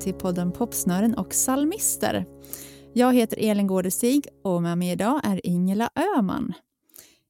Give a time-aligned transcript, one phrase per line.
[0.00, 2.26] till podden Popsnören och psalmister.
[2.94, 6.52] Jag heter Elin Gårdestig och med mig idag är Ingela Öman.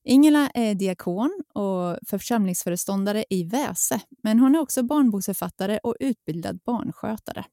[0.04, 7.44] Ingela är diakon och församlingsföreståndare i Väse, men hon är också barnboksförfattare och utbildad barnskötare.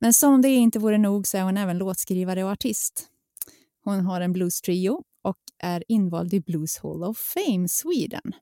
[0.00, 3.06] Men som det inte vore nog så är hon även låtskrivare och artist.
[3.84, 8.32] Hon har en blues trio och är invald i Blues Hall of Fame Sweden.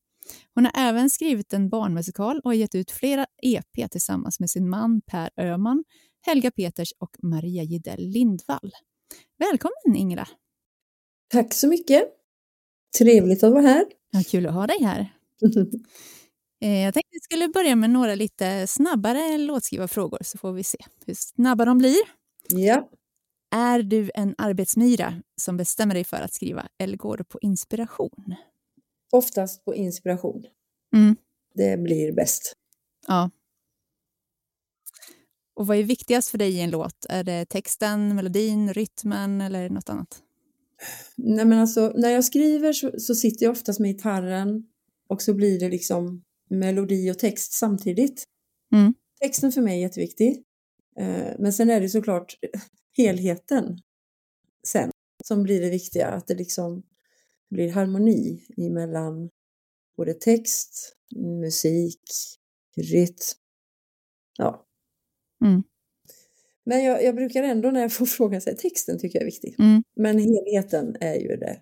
[0.55, 5.01] Hon har även skrivit en barnmusikal och gett ut flera EP tillsammans med sin man
[5.01, 5.85] Per Öman,
[6.27, 8.73] Helga Peters och Maria Gidell Lindvall.
[9.39, 10.29] Välkommen Ingela!
[11.33, 12.03] Tack så mycket!
[12.99, 13.85] Trevligt att vara här.
[14.11, 15.13] Ja, kul att ha dig här.
[16.61, 20.65] Eh, jag tänkte att vi skulle börja med några lite snabbare låtskrivarfrågor så får vi
[20.65, 21.99] se hur snabba de blir.
[22.49, 22.91] Ja.
[23.55, 28.35] Är du en arbetsmyra som bestämmer dig för att skriva eller går du på inspiration?
[29.13, 30.45] Oftast på inspiration.
[30.95, 31.17] Mm.
[31.55, 32.53] Det blir bäst.
[33.07, 33.31] Ja.
[35.55, 37.07] Och vad är viktigast för dig i en låt?
[37.09, 40.23] Är det texten, melodin, rytmen eller något annat?
[41.17, 44.67] Nej, men alltså, när jag skriver så, så sitter jag oftast med gitarren
[45.09, 48.25] och så blir det liksom melodi och text samtidigt.
[48.73, 48.95] Mm.
[49.21, 50.43] Texten för mig är jätteviktig.
[50.99, 52.39] Eh, men sen är det såklart
[52.97, 53.79] helheten
[54.67, 54.91] sen
[55.25, 56.83] som blir det viktiga, att det liksom
[57.51, 59.31] blir harmoni mellan
[59.97, 62.03] både text, musik,
[62.77, 63.39] rytm.
[64.39, 64.67] Ja.
[65.45, 65.63] Mm.
[66.65, 69.55] Men jag, jag, brukar ändå när jag får frågan säga texten tycker jag är viktig.
[69.59, 69.83] Mm.
[69.97, 71.61] Men helheten är ju det.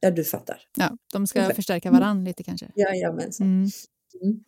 [0.00, 0.60] Ja, du fattar.
[0.76, 2.70] Ja, de ska förstärka varann lite kanske.
[2.74, 3.46] Jajamensan.
[3.46, 3.68] Mm.
[4.22, 4.44] Mm.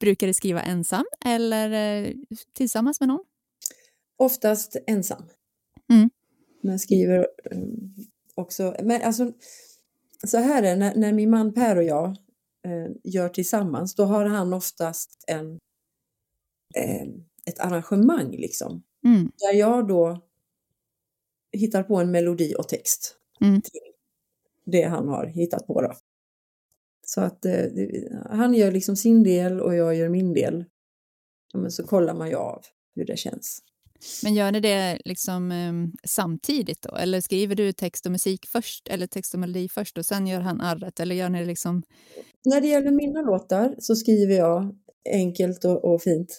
[0.00, 1.70] Brukar du skriva ensam eller
[2.04, 2.14] eh,
[2.52, 3.24] tillsammans med någon?
[4.18, 5.22] Oftast ensam.
[5.90, 6.10] Mm.
[6.62, 7.26] Men skriver
[8.36, 9.32] också, men alltså
[10.26, 12.06] så här är när, när min man Per och jag
[12.66, 15.58] eh, gör tillsammans, då har han oftast en,
[16.74, 17.06] eh,
[17.46, 18.82] ett arrangemang liksom.
[19.04, 19.30] Mm.
[19.38, 20.26] Där jag då
[21.52, 23.60] hittar på en melodi och text mm.
[23.60, 23.80] till
[24.64, 25.92] det han har hittat på då.
[27.06, 27.64] Så att eh,
[28.30, 30.64] han gör liksom sin del och jag gör min del.
[31.52, 32.62] Ja, men så kollar man ju av
[32.94, 33.62] hur det känns.
[34.22, 36.96] Men gör ni det liksom um, samtidigt då?
[36.96, 40.40] Eller skriver du text och musik först eller text och melodi först och sen gör
[40.40, 41.00] han arret?
[41.00, 41.82] Eller gör ni det liksom?
[42.44, 44.76] När det gäller mina låtar så skriver jag
[45.12, 46.38] enkelt och, och fint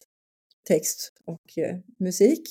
[0.67, 2.41] text och eh, musik.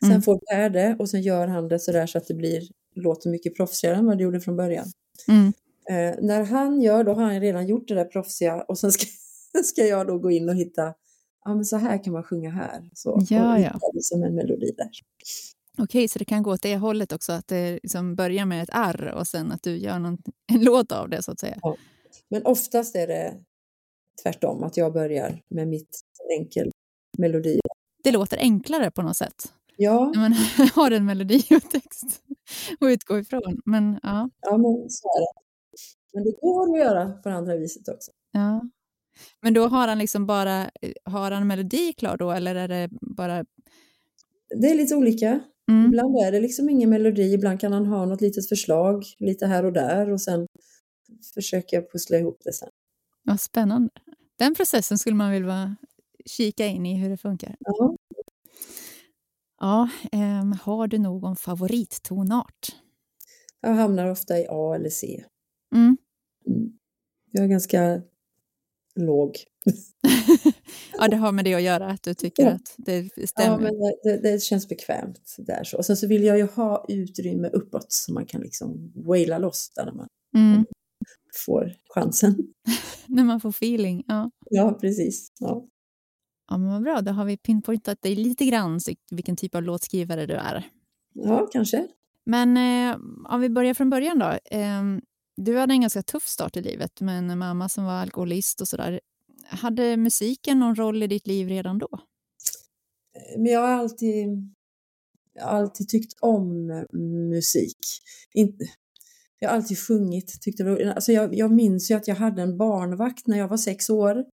[0.00, 0.22] Sen Mm.
[0.22, 2.62] får Per det och sen gör han det sådär så att det blir,
[2.94, 4.86] låter mycket proffsigare än vad det gjorde från början.
[5.28, 5.52] Mm.
[5.90, 9.06] Eh, när han gör, då har han redan gjort det där proffsiga och sen ska,
[9.64, 10.94] ska jag då gå in och hitta,
[11.44, 12.90] ja men så här kan man sjunga här.
[12.94, 13.78] Så, Ja, ja.
[13.94, 14.90] liksom en melodi där.
[15.78, 18.70] Okej, så det kan gå åt det hållet också, att det liksom börjar med ett
[18.72, 20.18] R och sen att du gör någon,
[20.52, 21.58] en låt av det så att säga.
[22.28, 23.34] Men oftast är det
[24.22, 26.00] tvärtom, att jag börjar med mitt
[26.38, 26.70] enkel
[27.18, 27.60] melodi.
[28.04, 29.52] Det låter enklare på något sätt.
[29.76, 30.32] Ja, När man
[30.74, 32.22] har en melodi och text
[32.80, 33.60] att utgå ifrån.
[33.64, 35.40] Men ja, ja men så är det.
[36.14, 38.10] Men det går att göra på andra viset också.
[38.32, 38.62] ja.
[39.40, 40.70] Men då har han liksom bara,
[41.04, 43.44] har han melodi klar då eller är det bara...
[44.60, 45.40] Det är lite olika.
[45.70, 45.86] Mm.
[45.86, 49.64] Ibland är det liksom ingen melodi, ibland kan han ha något litet förslag lite här
[49.64, 50.46] och där och sen
[51.34, 52.68] försöker jag pussla ihop det sen.
[53.22, 53.90] Vad spännande.
[54.38, 55.76] Den processen skulle man vilja
[56.26, 57.56] kika in i hur det funkar.
[57.58, 57.96] Ja.
[59.60, 62.76] Ja, ehm, har du någon favorittonart?
[63.60, 65.24] Jag hamnar ofta i A eller C.
[65.74, 65.96] Mm.
[66.46, 66.72] Mm.
[67.30, 68.02] Jag är ganska
[69.00, 69.36] låg.
[70.98, 72.50] ja, det har med det att göra, att du tycker Ja.
[72.50, 73.58] att det Ja, stämmer.
[73.58, 73.72] men
[74.02, 75.76] det, det, känns bekvämt där så.
[75.76, 79.72] Och sen så vill jag ju ha utrymme uppåt så man kan liksom waila loss
[79.76, 80.64] där när man Mm.
[81.46, 82.36] får chansen.
[83.06, 84.04] När man får feeling.
[84.06, 84.30] Ja.
[84.50, 85.32] Ja, precis.
[85.40, 85.64] Ja.
[86.50, 87.00] ja, men vad bra.
[87.00, 90.66] Då har vi pinpointat dig lite grann, vilken typ av låtskrivare du är.
[91.14, 91.86] ja, kanske.
[92.26, 92.96] Men eh,
[93.28, 94.26] om vi börjar från början då.
[94.56, 94.82] Eh,
[95.36, 98.68] du hade en ganska tuff start i livet med en mamma som var alkoholist och
[98.68, 99.00] sådär.
[99.44, 101.88] Hade musiken någon roll i ditt liv redan då?
[103.36, 104.54] Men jag har alltid,
[105.40, 106.66] alltid tyckt om
[107.30, 107.78] musik.
[108.34, 108.64] Inte,
[109.38, 110.40] jag har alltid sjungit.
[110.40, 113.56] Tyckte det alltså jag, jag minns ju att jag hade en barnvakt när jag var
[113.56, 114.24] sex år.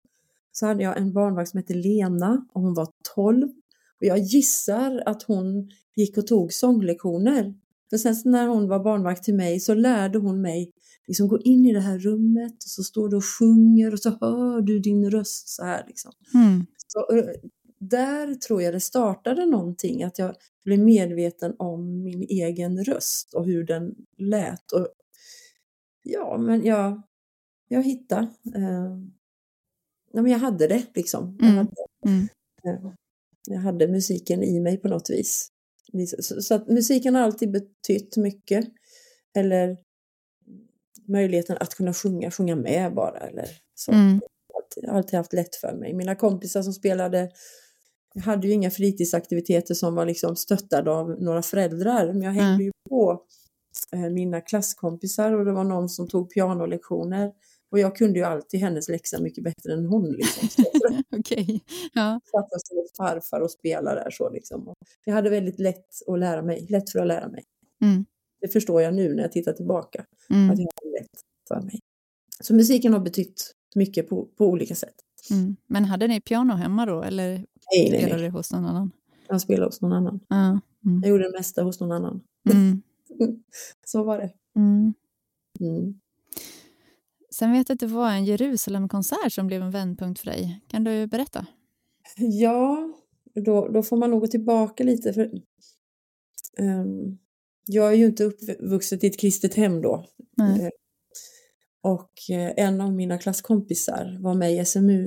[0.52, 3.48] Så hade jag en barnvakt som hette Lena och hon var 12.
[4.00, 7.54] Och jag gissar att hon gick och tog sånglektioner.
[7.90, 10.72] För sen när hon var barnvakt till mig så lärde hon mig
[11.08, 14.10] liksom gå in i det här rummet och så står du och sjunger och så
[14.20, 16.12] hör du din röst så här liksom.
[16.34, 16.66] Mm.
[16.86, 17.24] Så, eh,
[17.80, 20.34] där tror jag det startade någonting, att jag
[20.64, 24.72] blev medveten om min egen röst och hur den lät.
[24.72, 24.88] Och,
[26.02, 27.02] ja, men jag,
[27.68, 28.22] jag hittade,
[28.54, 28.98] eh,
[30.12, 31.36] ja, men jag hade det liksom.
[31.40, 31.56] Jag Mm.
[31.56, 31.74] hade,
[32.06, 32.28] Mm.
[32.64, 32.92] eh,
[33.50, 35.48] Jag hade musiken i mig på något vis.
[36.18, 38.68] Så, så att musiken har alltid betytt mycket.
[39.36, 39.76] Eller
[41.08, 43.18] möjligheten att kunna sjunga, sjunga med bara.
[43.18, 43.92] Eller så.
[43.92, 44.20] Mm.
[44.76, 45.94] Jag har alltid haft lätt för mig.
[45.94, 47.30] Mina kompisar som spelade,
[48.14, 52.48] jag hade ju inga fritidsaktiviteter som var liksom stöttade av några föräldrar, men jag hängde
[52.48, 52.60] Mm.
[52.60, 53.22] ju på
[53.92, 57.32] eh, mina klasskompisar och det var någon som tog pianolektioner.
[57.70, 60.12] Och jag kunde ju alltid hennes läxa mycket bättre än hon.
[60.12, 60.64] Liksom.
[61.18, 61.60] Okej.
[61.92, 62.20] Ja.
[62.30, 64.74] satt som farfar och spelade där så liksom.
[65.04, 67.44] Jag hade väldigt lätt att lära mig, lätt för att lära mig.
[67.82, 68.04] Mm.
[68.40, 70.46] Det förstår jag nu när jag tittar tillbaka, att Mm.
[70.46, 71.80] jag hade lätt för mig.
[72.40, 74.94] Så musiken har betytt mycket på, på olika sätt.
[75.30, 75.56] Mm.
[75.66, 77.28] Men hade ni piano hemma då eller
[77.74, 78.22] Nej, spelade nej.
[78.22, 78.90] du hos någon annan?
[79.28, 80.20] Jag spelade hos någon annan.
[80.28, 80.60] Ja.
[80.86, 81.00] Mm.
[81.02, 82.20] Jag gjorde det mesta hos någon annan.
[82.50, 82.82] Mm.
[83.86, 84.32] Så var det.
[84.56, 84.94] Mm.
[85.60, 86.00] Mm.
[87.30, 90.60] Sen vet jag att det var en Jerusalemkonsert som blev en vändpunkt för dig.
[90.68, 91.46] Kan du berätta?
[92.16, 92.92] Ja,
[93.34, 95.12] då, då får man nog gå tillbaka lite.
[95.12, 95.30] För,
[96.58, 97.18] ehm,
[97.68, 99.94] jag är ju inte uppvuxen i ett kristet hem då.
[100.40, 100.68] Eh,
[101.82, 105.04] Och eh, en av mina klasskompisar var med i SMU.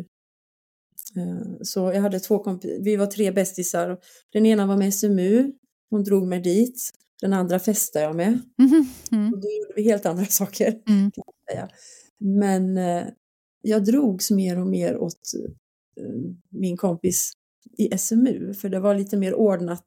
[1.17, 3.97] Eh, Så jag hade två kompisar, vi var tre bästisar.
[4.33, 5.51] Den ena var med i SMU,
[5.89, 6.91] hon drog mig dit.
[7.21, 8.39] Den andra festade jag med.
[8.57, 8.85] Mhm.
[9.11, 9.33] Mm.
[9.33, 10.81] Och då gjorde vi helt andra saker.
[10.89, 11.11] Mm.
[12.19, 12.79] Men
[13.61, 15.31] jag drogs mer och mer åt
[16.49, 17.33] min kompis
[17.77, 19.85] i SMU, för det var lite mer ordnat.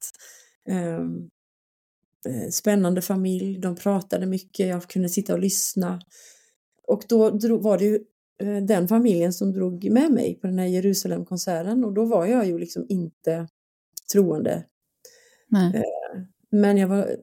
[0.68, 1.00] Eh, eh,
[2.50, 6.00] spännande familj, de pratade mycket, jag kunde sitta och lyssna.
[6.88, 8.00] Och då drog, var det ju
[8.42, 12.46] eh, den familjen som drog med mig på den här Jerusalemkonserten och då var jag
[12.46, 13.48] ju liksom inte
[14.12, 14.64] troende.
[15.48, 15.82] Nej.
[16.50, 17.16] Men jag var,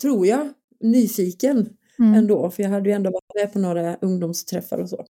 [0.00, 2.14] tror jag, nyfiken Mm.
[2.14, 5.04] ändå, för jag hade ju ändå varit med på några ungdomsträffar och så.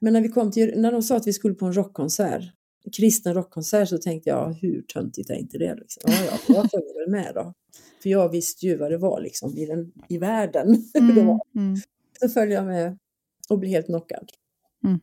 [0.00, 2.42] Men när, vi kom till, när de sa att vi skulle på en rockkonsert,
[2.84, 5.74] en kristen rockkonsert, så tänkte jag, hur töntigt är inte det?
[5.74, 6.02] Liksom?
[6.06, 7.52] Ja, ja, jag följer väl med då.
[8.02, 10.68] För jag visste ju vad det var liksom i, den, i världen.
[10.94, 11.26] hur det Mm.
[11.26, 11.40] var.
[11.56, 11.76] Mm.
[12.20, 12.98] Så följde jag med
[13.48, 14.30] och blev helt knockad.
[14.84, 15.00] Mm.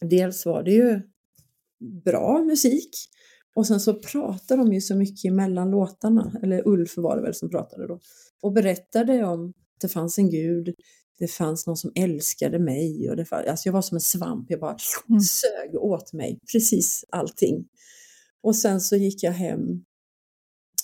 [0.00, 1.00] Dels var det ju
[2.04, 2.90] bra musik
[3.54, 7.34] och sen så pratade de ju så mycket mellan låtarna, eller Ulf var det väl
[7.34, 8.00] som pratade då,
[8.42, 10.74] och berättade om att det fanns en gud,
[11.18, 14.46] det fanns någon som älskade mig och det fanns, alltså jag var som en svamp,
[14.50, 14.76] jag bara
[15.08, 15.20] Mm.
[15.20, 17.68] sög åt mig precis allting.
[18.42, 19.84] Och sen så gick jag hem,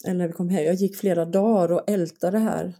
[0.04, 2.76] eller när vi kom hem, jag gick flera dagar och ältade det här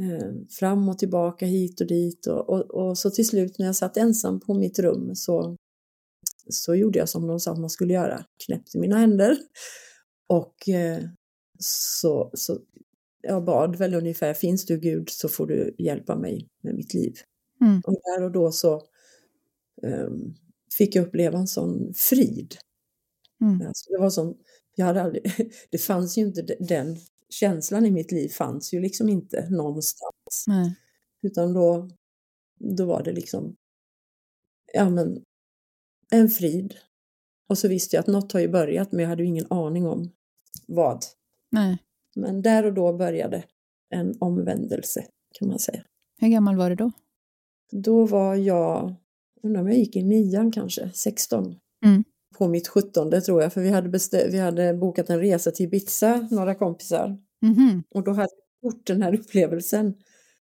[0.00, 3.76] eh, fram och tillbaka hit och dit och, och, och så till slut när jag
[3.76, 5.56] satt ensam på mitt rum så,
[6.48, 9.38] så gjorde jag som de sa att man skulle göra, knäppte mina händer
[10.28, 11.04] och eh,
[11.58, 12.58] så, så
[13.22, 17.14] jag bad väl ungefär, finns du Gud så får du hjälpa mig med mitt liv.
[17.60, 17.80] Mm.
[17.86, 18.82] Och där och då så
[19.82, 20.34] ehm,
[20.78, 22.56] fick jag uppleva en sån frid.
[23.40, 23.66] Mm.
[23.66, 24.38] Alltså, det var som,
[24.74, 25.32] jag hade aldrig,
[25.70, 26.96] det fanns ju inte de- den
[27.28, 30.44] känslan i mitt liv fanns ju liksom inte någonstans.
[30.46, 30.74] Nej.
[31.22, 31.90] Utan då,
[32.58, 33.56] då var det liksom,
[34.72, 35.24] ja men,
[36.10, 36.74] en frid.
[37.48, 39.86] Och så visste jag att något har ju börjat men jag hade ju ingen aning
[39.86, 40.10] om
[40.66, 41.04] vad.
[41.50, 41.78] Nej.
[42.16, 43.44] Men där och då började
[43.94, 45.06] en omvändelse
[45.38, 45.84] kan man säga.
[46.20, 46.92] Hur gammal var du då?
[47.72, 48.94] Då var jag,
[49.42, 51.56] undrar om jag gick i nian kanske, 16.
[51.84, 52.04] Mm.
[52.38, 55.66] På mitt 17 tror jag, för vi hade, bestö- vi hade bokat en resa till
[55.66, 57.18] Ibiza, några kompisar.
[57.42, 57.82] Mhm.
[57.94, 58.28] Och då hade
[58.60, 59.94] jag gjort den här upplevelsen.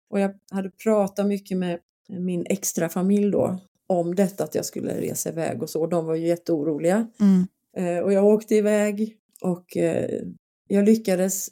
[0.09, 5.01] Och jag hade pratat mycket med min extra familj då om detta att jag skulle
[5.01, 5.81] resa iväg och så.
[5.81, 7.07] Och de var ju jätteoroliga.
[7.19, 7.47] Mm.
[7.77, 10.21] Eh, och jag åkte iväg och eh,
[10.67, 11.47] jag lyckades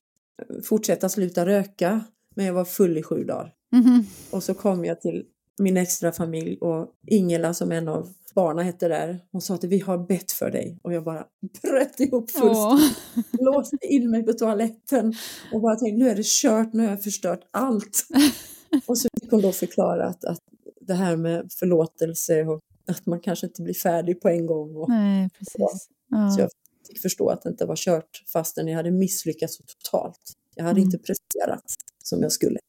[0.64, 2.04] fortsätta sluta röka.
[2.36, 3.54] Men jag var full i sju dagar.
[3.72, 4.06] Mhm.
[4.32, 5.26] Och så kom jag till
[5.60, 9.20] min extra familj och Ingela som en av barnen hette där.
[9.32, 10.80] Hon sa att vi har bett för dig.
[10.82, 11.26] Och jag bara
[11.62, 12.98] bröt ihop fullständigt.
[13.32, 15.14] Låste in mig på toaletten
[15.54, 18.08] och bara tänkte nu är det kört, nu har jag förstört allt.
[18.86, 20.40] Och så fick hon då förklara att, att
[20.82, 24.76] det här med förlåtelse och att man kanske inte blir färdig på en gång.
[24.76, 25.56] Och, Nej, precis.
[25.56, 26.36] Så Ja.
[26.40, 26.50] jag
[26.88, 30.34] fick förstå att det inte var kört fastän jag hade misslyckats så totalt.
[30.56, 30.84] Jag hade Mm.
[30.88, 31.64] inte presterat
[32.04, 32.60] som jag skulle.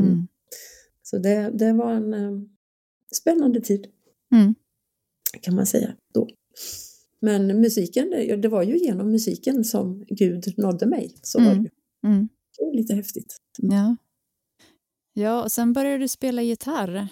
[0.00, 0.08] Mm.
[0.12, 0.26] Mm.
[1.02, 2.30] Så det, det var en eh,
[3.12, 3.86] spännande tid
[4.32, 4.54] Mm.
[5.40, 6.28] Kan man säga då.
[7.20, 11.14] Men musiken, det, det var ju genom musiken som Gud nådde mig.
[11.22, 11.62] Så var Mm.
[11.62, 11.70] det,
[12.02, 12.08] ju.
[12.12, 12.28] Mm.
[12.58, 13.36] det var lite häftigt.
[13.58, 13.96] Ja.
[15.12, 17.08] Ja, och sen började du spela gitarr.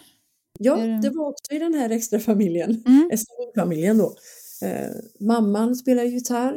[0.59, 3.11] Ja, det- det var också i den här extra familjen, Mm.
[3.19, 4.15] SMU-familjen då.
[4.63, 6.55] Eh, mamman spelar gitarr.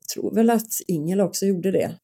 [0.00, 1.98] Jag tror väl att Ingel också gjorde det.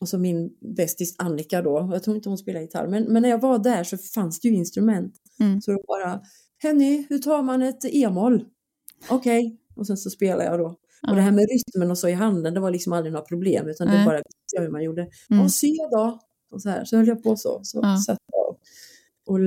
[0.00, 3.28] Och så min bästis Annika då, jag tror inte hon spelar gitarr, men, men när
[3.28, 5.14] jag var där så fanns det ju instrument.
[5.40, 5.60] Mm.
[5.60, 6.22] Så det var bara,
[6.58, 8.44] Henny, hur tar man ett e-moll?
[9.10, 10.76] Okej, och sen så spelar jag då.
[11.02, 11.10] Ja.
[11.10, 13.68] Och det här med rytmen och så i handen, det var liksom aldrig några problem
[13.68, 14.06] utan det Nej.
[14.06, 15.08] bara visste jag hur man gjorde.
[15.30, 15.44] Mm.
[15.44, 16.20] Och se då!
[16.50, 17.60] Och så här, så höll jag på så.
[17.62, 17.96] Så Ja.
[18.06, 18.56] satt jag
[19.26, 19.40] och,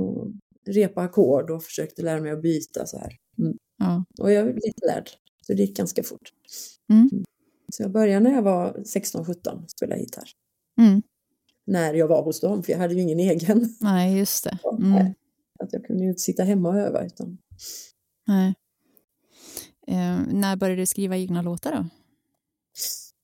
[0.00, 0.28] och
[0.66, 3.12] repa ackord och försökte lära mig att byta så här.
[3.38, 3.56] Mm.
[3.78, 4.04] Ja.
[4.20, 5.10] Och jag är lite lärd,
[5.46, 6.32] så det gick ganska fort.
[6.90, 7.10] Mm.
[7.72, 10.28] Så jag började när jag var 16-17 spela gitarr.
[10.80, 11.02] Mm.
[11.66, 13.76] När jag var hos dem, för jag hade ju ingen egen.
[13.80, 14.58] Nej, just det.
[14.82, 15.14] Mm.
[15.58, 17.06] Att jag kunde ju inte sitta hemma och öva.
[17.06, 17.38] Utan...
[18.26, 18.54] Nej.
[19.86, 21.88] Eh, när började du skriva egna låtar då?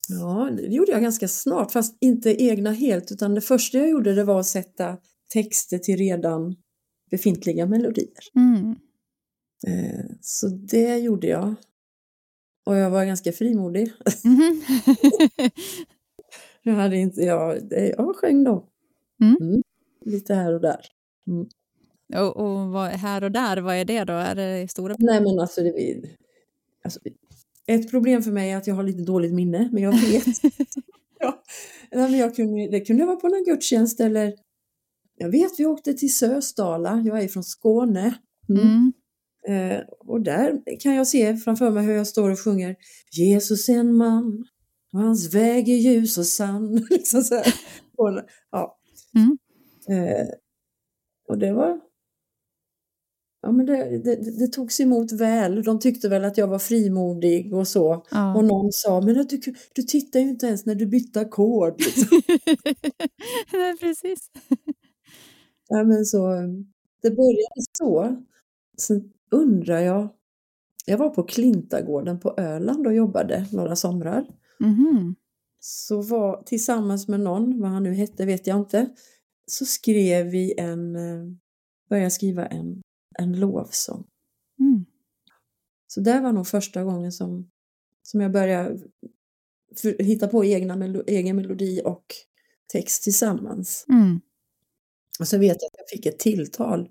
[0.08, 4.14] Ja, det gjorde jag ganska snart, fast inte egna helt, utan det första jag gjorde
[4.14, 4.98] det var att sätta
[5.32, 6.56] texter till redan
[7.10, 8.08] befintliga melodier.
[8.34, 8.76] Mm.
[9.66, 11.54] Eh, Så det gjorde jag.
[12.66, 13.92] Och jag var ganska frimodig.
[14.24, 14.62] Mhm.
[16.64, 18.68] Jag hade inte, jag, jag sjöng då.
[19.22, 19.62] Mm.
[20.04, 20.80] Lite här och där.
[22.14, 24.12] Och och vad, här och där, vad är det då?
[24.12, 24.96] Är det stora?
[24.98, 26.02] Nej men alltså, det,
[26.84, 27.00] alltså,
[27.66, 30.26] ett problem för mig är att jag har lite dåligt minne, men jag vet.
[31.18, 31.42] ja.
[31.92, 34.34] Nej, men jag kunde, det kunde vara på någon gudstjänst eller
[35.18, 38.14] jag vet vi åkte till Sösdala, jag är från Skåne.
[38.48, 38.62] Mm.
[38.62, 38.92] Mm.
[39.48, 42.76] Eh, och där kan jag se framför mig hur jag står och sjunger
[43.12, 44.44] Jesus är en man
[44.92, 46.86] och hans väg är ljus och sann.
[46.90, 47.54] liksom så här.
[47.96, 48.78] Och, ja.
[49.14, 49.38] Mm.
[49.88, 50.26] Eh,
[51.28, 51.80] och det var
[53.42, 55.62] Ja, men det, det, det togs emot väl.
[55.62, 57.94] De tyckte väl att jag var frimodig och så.
[57.94, 58.40] Och Ja.
[58.42, 59.40] någon sa, men du,
[59.74, 61.74] du tittar ju inte ens när du bytte ackord.
[63.52, 64.30] Nej, precis.
[65.68, 66.28] ja, men så,
[67.02, 68.16] det började så.
[68.78, 70.08] Sen undrar jag,
[70.86, 74.26] jag var på Klintagården på Öland och jobbade några somrar.
[74.60, 75.14] Mhm.
[75.60, 78.90] Så var tillsammans med någon, vad han nu hette vet jag inte,
[79.46, 81.24] så skrev vi en, eh,
[81.88, 82.82] började skriva en,
[83.18, 84.06] en lovsång.
[84.60, 84.84] Mm.
[85.86, 87.50] Så det var nog första gången som,
[88.02, 88.78] som jag började
[89.76, 92.04] för, hitta på egna melo, egen melodi och
[92.66, 93.86] text tillsammans.
[93.88, 94.20] Mm.
[95.20, 96.90] Och så vet jag att jag fick ett tilltal.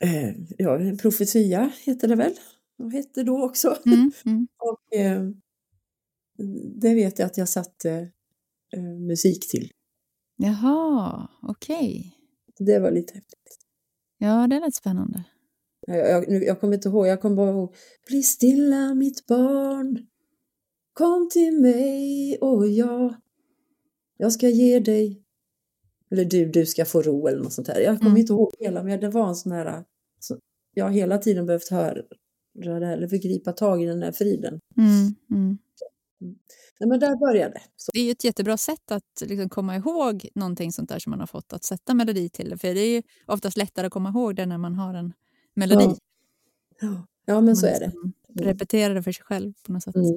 [0.00, 2.34] Eh, ja, en profetia heter det väl?
[2.78, 3.78] Och hette då också.
[3.86, 4.12] Mm.
[4.26, 4.48] Mm.
[4.58, 5.30] Och eh,
[6.74, 8.10] det vet jag att jag satte
[8.72, 9.72] eh, musik till.
[10.36, 12.16] Jaha, okej.
[12.58, 13.63] Det var lite häftigt.
[14.24, 15.24] Ja, det lät spännande.
[15.86, 17.74] Jag, jag, jag kommer inte ihåg, jag kommer bara ihåg.
[18.08, 20.06] Bli stilla mitt barn.
[20.92, 23.14] Kom till mig och jag.
[24.16, 25.20] Jag ska ge dig.
[26.10, 27.80] Eller du, du ska få ro eller något sånt här.
[27.80, 28.20] Jag kommer Mm.
[28.20, 29.84] inte ihåg hela, men det var en sån här.
[30.20, 30.38] Så
[30.74, 31.94] jag har hela tiden behövt höra
[32.54, 34.60] det här, eller förgripa tag i den här friden.
[34.76, 35.14] Mm.
[35.30, 35.58] Mm.
[36.80, 37.62] Nej, men där började det.
[37.76, 37.90] Så.
[37.94, 41.20] Det är ju ett jättebra sätt att liksom komma ihåg någonting sånt där som man
[41.20, 42.58] har fått att sätta melodi till.
[42.58, 45.12] För det är ju oftast lättare att komma ihåg det när man har en
[45.54, 45.96] melodi.
[46.80, 47.06] Ja.
[47.26, 47.86] Ja, men så Man är det.
[47.86, 49.94] liksom Repeterar det för sig själv på något sätt.
[49.96, 50.16] Mm.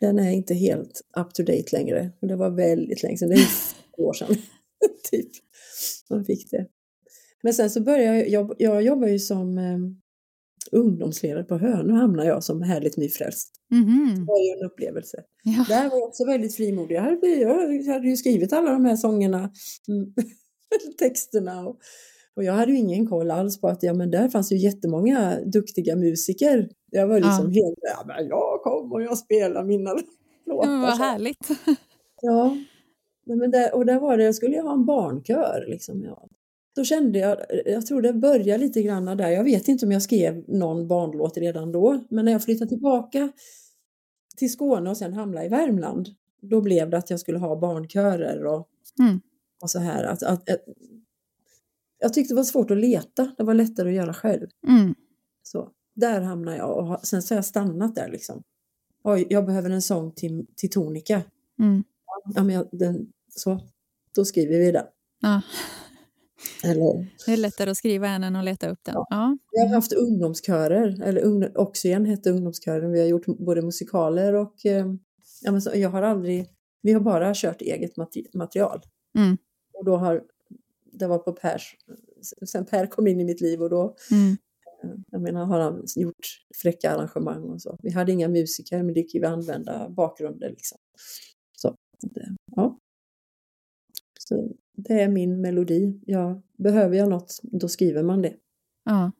[0.00, 2.10] Den är inte helt up to date längre.
[2.20, 3.48] Det var väldigt länge sedan, det är
[3.98, 4.36] år sedan.
[5.10, 5.30] typ.
[6.10, 6.66] Man fick det.
[7.42, 9.78] Men sen så började jag, jag, jag jobbar ju som eh,
[10.72, 11.86] ungdomsledare på Hön.
[11.86, 13.50] Nu hamnar jag som härligt nyfrälst.
[13.70, 14.14] Mhm.
[14.14, 15.22] Det var ju en upplevelse.
[15.42, 15.64] Ja.
[15.68, 16.96] Där var jag också väldigt frimodig.
[16.96, 19.38] Jag hade, jag hade ju skrivit alla de här sångerna,
[19.88, 20.14] mm,
[20.98, 21.66] texterna.
[21.66, 21.78] Och,
[22.36, 25.40] och jag hade ju ingen koll alls på att ja, men där fanns ju jättemånga
[25.40, 26.68] duktiga musiker.
[26.90, 29.90] Jag var liksom helt, ja men jag kom och jag spelar mina
[30.46, 30.68] låtar.
[30.70, 31.48] Ja, men vad härligt.
[32.20, 32.56] Ja,
[33.26, 36.02] men där, och där var det, jag skulle ju ha en barnkör liksom.
[36.04, 36.27] Ja.
[36.78, 40.02] Då kände jag, jag tror det började lite grann där, jag vet inte om jag
[40.02, 43.32] skrev någon barnlåt redan då, men när jag flyttade tillbaka
[44.36, 46.08] till Skåne och sen hamnade i Värmland,
[46.42, 48.68] då blev det att jag skulle ha barnkörer och,
[48.98, 49.20] Mm.
[49.62, 50.04] och så här.
[50.04, 50.64] Att, att, att,
[51.98, 54.46] jag tyckte det var svårt att leta, det var lättare att göra själv.
[54.68, 54.94] Mm.
[55.42, 58.42] Så, där hamnade jag och sen så har jag stannat där liksom.
[59.04, 61.22] Oj, jag behöver en sång till, till tonika.
[61.58, 61.84] Mm.
[62.34, 63.60] Ja, men jag, den, så,
[64.14, 64.86] då skriver vi den.
[65.20, 65.42] Ja.
[66.64, 68.94] Eller, Det är lättare att skriva än att leta upp den.
[68.94, 69.06] Ja.
[69.10, 69.38] Ja.
[69.52, 72.90] vi har haft ungdomskörer, eller ung, Oxygen hette ungdomskören.
[72.92, 74.86] Vi har gjort både musikaler och eh,
[75.42, 76.46] ja, men så, jag har aldrig,
[76.82, 78.82] vi har bara kört eget mate- material.
[79.18, 79.36] Mm.
[79.74, 80.22] Och då har,
[80.92, 81.76] det var på Pers,
[82.46, 84.36] sen Per kom in i mitt liv och då, Mm.
[84.84, 86.26] eh, jag menar, har han gjort
[86.62, 87.78] fräcka arrangemang och så.
[87.82, 90.78] Vi hade inga musiker men det gick ju att använda bakgrunder liksom.
[91.56, 92.78] Så, det, ja.
[94.20, 96.00] Så det är min melodi.
[96.06, 98.34] Ja, behöver jag något, då skriver man det.
[98.84, 99.12] Ja.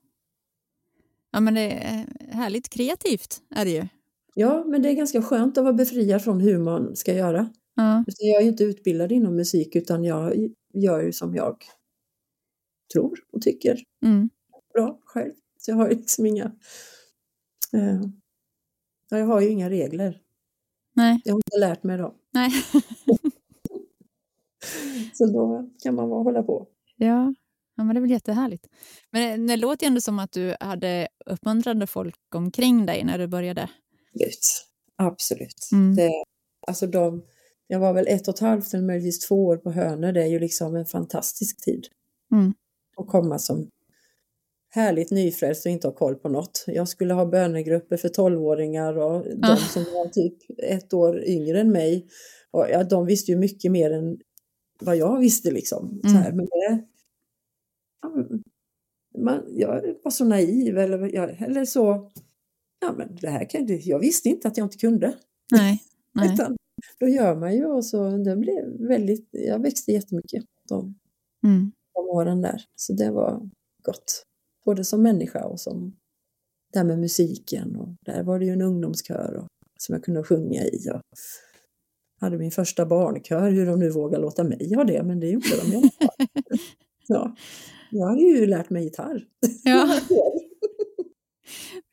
[1.32, 3.88] ja, men det är härligt kreativt är det ju.
[4.34, 7.48] Ja, men det är ganska skönt att vara befriad från hur man ska göra.
[7.74, 8.04] Ja.
[8.06, 11.56] För Jag är ju inte utbildad inom musik utan jag gör ju som jag
[12.92, 14.30] tror och tycker Mm.
[14.74, 15.32] bra själv.
[15.58, 16.52] Så jag har liksom inga...
[17.72, 18.00] Eh,
[19.10, 20.20] jag har ju inga regler.
[20.94, 21.20] Nej.
[21.24, 22.14] Jag har inte lärt mig dem.
[22.32, 22.50] Nej.
[25.12, 26.66] Så då kan man bara hålla på.
[26.96, 27.34] ja.
[27.76, 28.66] ja, men det är väl jättehärligt.
[29.10, 33.26] Men det, det låter ändå som att du hade uppmuntrande folk omkring dig när du
[33.26, 33.68] började.
[34.14, 34.64] Absolut.
[34.96, 35.68] Absolut.
[35.72, 35.96] Mm.
[35.96, 36.10] Det,
[36.66, 37.22] alltså de,
[37.66, 40.12] jag var väl ett och ett halvt eller möjligtvis två år på Hönö.
[40.12, 41.86] Det är ju liksom en fantastisk tid.
[42.32, 42.54] Mm.
[42.96, 43.70] Att komma som
[44.70, 46.64] härligt nyfrälst och inte ha koll på något.
[46.66, 49.56] Jag skulle ha bönegrupper för tolvåringar och de Ah.
[49.56, 52.06] som var typ ett år yngre än mig.
[52.50, 54.18] Och, ja, de visste ju mycket mer än
[54.82, 56.00] vad jag visste liksom.
[56.02, 56.22] Så Mm.
[56.22, 56.84] här, men det,
[59.18, 62.10] man, jag var så naiv eller, jag, eller så.
[62.80, 65.14] Ja, men det här kan, jag- visste inte att jag inte kunde.
[65.52, 65.82] Nej.
[66.14, 66.34] Nej.
[66.34, 66.56] Utan
[67.00, 70.94] då gör man ju och så det blev väldigt, jag växte jättemycket de,
[71.46, 71.72] Mm.
[71.94, 72.64] de åren där.
[72.76, 73.50] Så det var
[73.82, 74.22] gott.
[74.64, 75.96] Både som människa och som
[76.72, 77.76] där med musiken.
[77.76, 79.46] Och där var det ju en ungdomskör och,
[79.80, 80.90] som jag kunde sjunga i.
[80.94, 81.00] Och
[82.20, 85.56] hade min första barnkör, hur de nu vågar låta mig ha det, men det gjorde
[85.62, 86.28] de i alla fall.
[87.06, 87.36] Ja,
[87.90, 89.24] jag hade ju lärt mig gitarr.
[89.64, 90.00] Ja,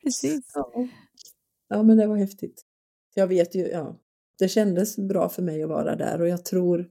[0.02, 0.50] precis.
[0.54, 0.88] Ja.
[1.68, 2.62] ja, men det var häftigt.
[3.14, 4.00] Jag vet ju, ja,
[4.38, 6.90] det kändes bra för mig att vara där och jag tror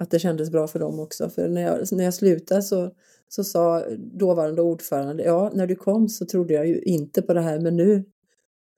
[0.00, 1.30] att det kändes bra för dem också.
[1.30, 2.90] För när jag, när jag slutade så,
[3.28, 7.40] så sa dåvarande ordförande, ja, när du kom så trodde jag ju inte på det
[7.40, 8.04] här, men nu,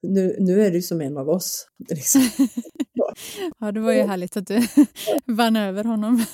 [0.01, 1.67] nu, nu är du som en av oss.
[1.89, 2.21] Liksom.
[3.59, 4.67] Ja, det var ju härligt att du
[5.25, 6.25] vann över honom.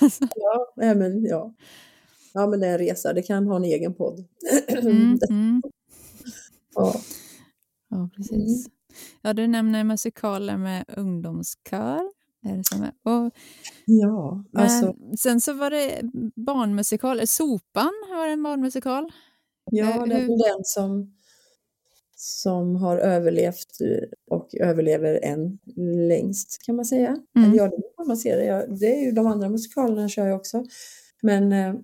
[0.76, 1.54] Ja, men, ja.
[2.34, 4.24] ja, men det är en resa, det kan ha en egen podd.
[4.68, 5.62] Mm, mm.
[6.74, 6.94] Ja.
[7.90, 8.66] Ja, precis.
[9.22, 12.00] Ja, du nämner musikaler med ungdomskör.
[12.46, 12.92] Är det som är.
[13.02, 13.32] Och,
[13.86, 16.00] ja, men alltså, Sen så var det
[16.36, 19.12] barnmusikal, Sopan var en barnmusikal.
[19.70, 21.13] ja, eh, det är den som,
[22.24, 25.58] som har överlevt eh, och överlever än
[26.08, 27.08] längst kan man säga.
[27.36, 27.48] Mm.
[27.48, 28.44] Eller ja, det kan man säga.
[28.44, 30.64] Jag, det är ju de andra musikalerna kör jag också.
[31.22, 31.74] Men eh,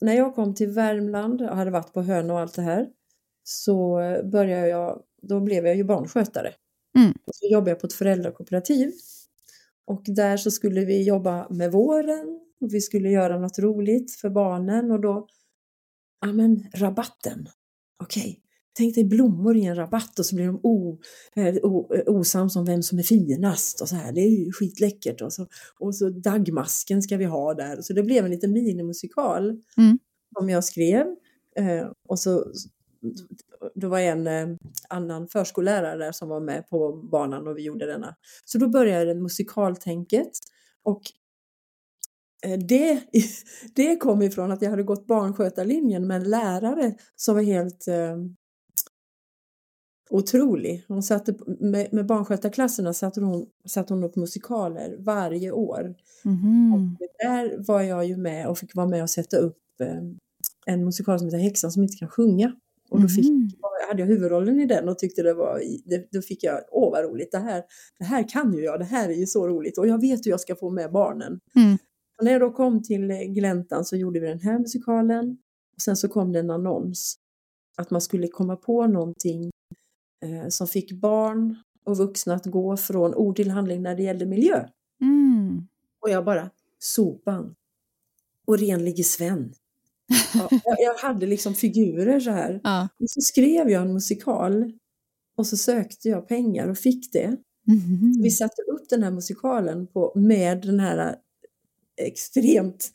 [0.00, 2.88] när jag kom till Värmland och hade varit på Hön och allt det här
[3.44, 6.52] så eh, började jag, då blev jag ju barnskötare.
[6.98, 7.12] Mm.
[7.32, 8.92] Så jobbade jag på ett föräldrakooperativ.
[9.86, 14.30] Och där så skulle vi jobba med våren och vi skulle göra något roligt för
[14.30, 15.26] barnen och då,
[16.20, 17.48] ja men rabatten,
[18.02, 18.40] okej.
[18.72, 20.98] Tänk dig blommor i en rabatt och så blir de o,
[21.36, 24.12] eh, o, eh, osams om vem som är finast och så här.
[24.12, 25.20] Det är ju skitläckert.
[25.20, 25.46] Och så,
[25.78, 27.80] och så dagmasken ska vi ha där.
[27.82, 29.98] Så det blev en liten minimusikal Mm.
[30.38, 31.06] som jag skrev.
[31.56, 32.44] Eh, och så
[33.74, 38.14] det var en annan förskollärare där som var med på banan och vi gjorde denna.
[38.44, 40.30] Så då började musikaltänket
[40.82, 41.02] och
[42.68, 43.02] det,
[43.74, 47.84] det kom ifrån att jag hade gått barnskötarlinjen med en lärare som var helt
[50.10, 50.84] otrolig.
[50.88, 55.94] Hon satte, med, med barnskötarklasserna satte hon, satte hon upp musikaler varje år.
[56.24, 56.96] Mhm.
[57.22, 60.02] Där var jag ju med och fick vara med och sätta upp eh,
[60.66, 62.52] en musikal som heter Häxan som inte kan sjunga.
[62.90, 63.50] Och då fick, Mhm.
[63.88, 67.04] hade jag huvudrollen i den och tyckte det var, det, då fick jag, åh vad
[67.04, 67.62] roligt, det här,
[67.98, 70.30] det här kan ju jag, det här är ju så roligt och jag vet hur
[70.30, 71.40] jag ska få med barnen.
[71.56, 71.78] Mm.
[72.18, 75.38] Och när jag då kom till eh, Gläntan så gjorde vi den här musikalen
[75.76, 77.14] och sen så kom det en annons
[77.76, 79.50] att man skulle komma på någonting
[80.48, 84.66] som fick barn och vuxna att gå från ord till handling när det gällde miljö.
[85.00, 85.66] Mm.
[86.00, 87.54] Och jag bara, sopan
[88.46, 89.54] och renlige Sven.
[90.34, 92.60] Ja, jag, hade liksom figurer så här.
[92.64, 92.88] Ja.
[92.98, 94.72] Och så skrev jag en musikal
[95.36, 97.36] och så sökte jag pengar och fick det.
[97.66, 98.22] Mhm.
[98.22, 101.16] Vi satte upp den här musikalen på, med den här
[101.96, 102.90] extremt,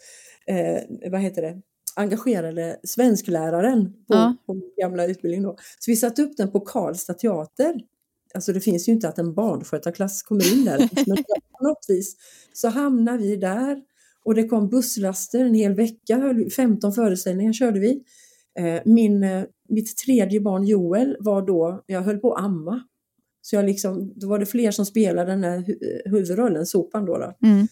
[0.47, 1.61] eh, vad heter det,
[1.95, 4.35] engagerade svenskläraren på, Ja.
[4.45, 5.55] på min gamla utbildning då.
[5.79, 7.75] Så vi satte upp den på Karlstad teater.
[8.33, 10.77] Alltså det finns ju inte att en barnskötarklass kommer in där,
[11.07, 11.17] men
[11.51, 12.15] på något vis
[12.53, 13.81] så hamnar vi där
[14.23, 18.03] och det kom busslaster en hel vecka, höll vi- 15 föreställningar körde vi.
[18.59, 22.83] Eh, Min, eh, mitt tredje barn Joel var då, jag höll på att amma.
[23.41, 27.17] Så jag liksom, då var det fler som spelade den här hu- huvudrollen, sopan då.
[27.17, 27.47] då.
[27.47, 27.67] Mm.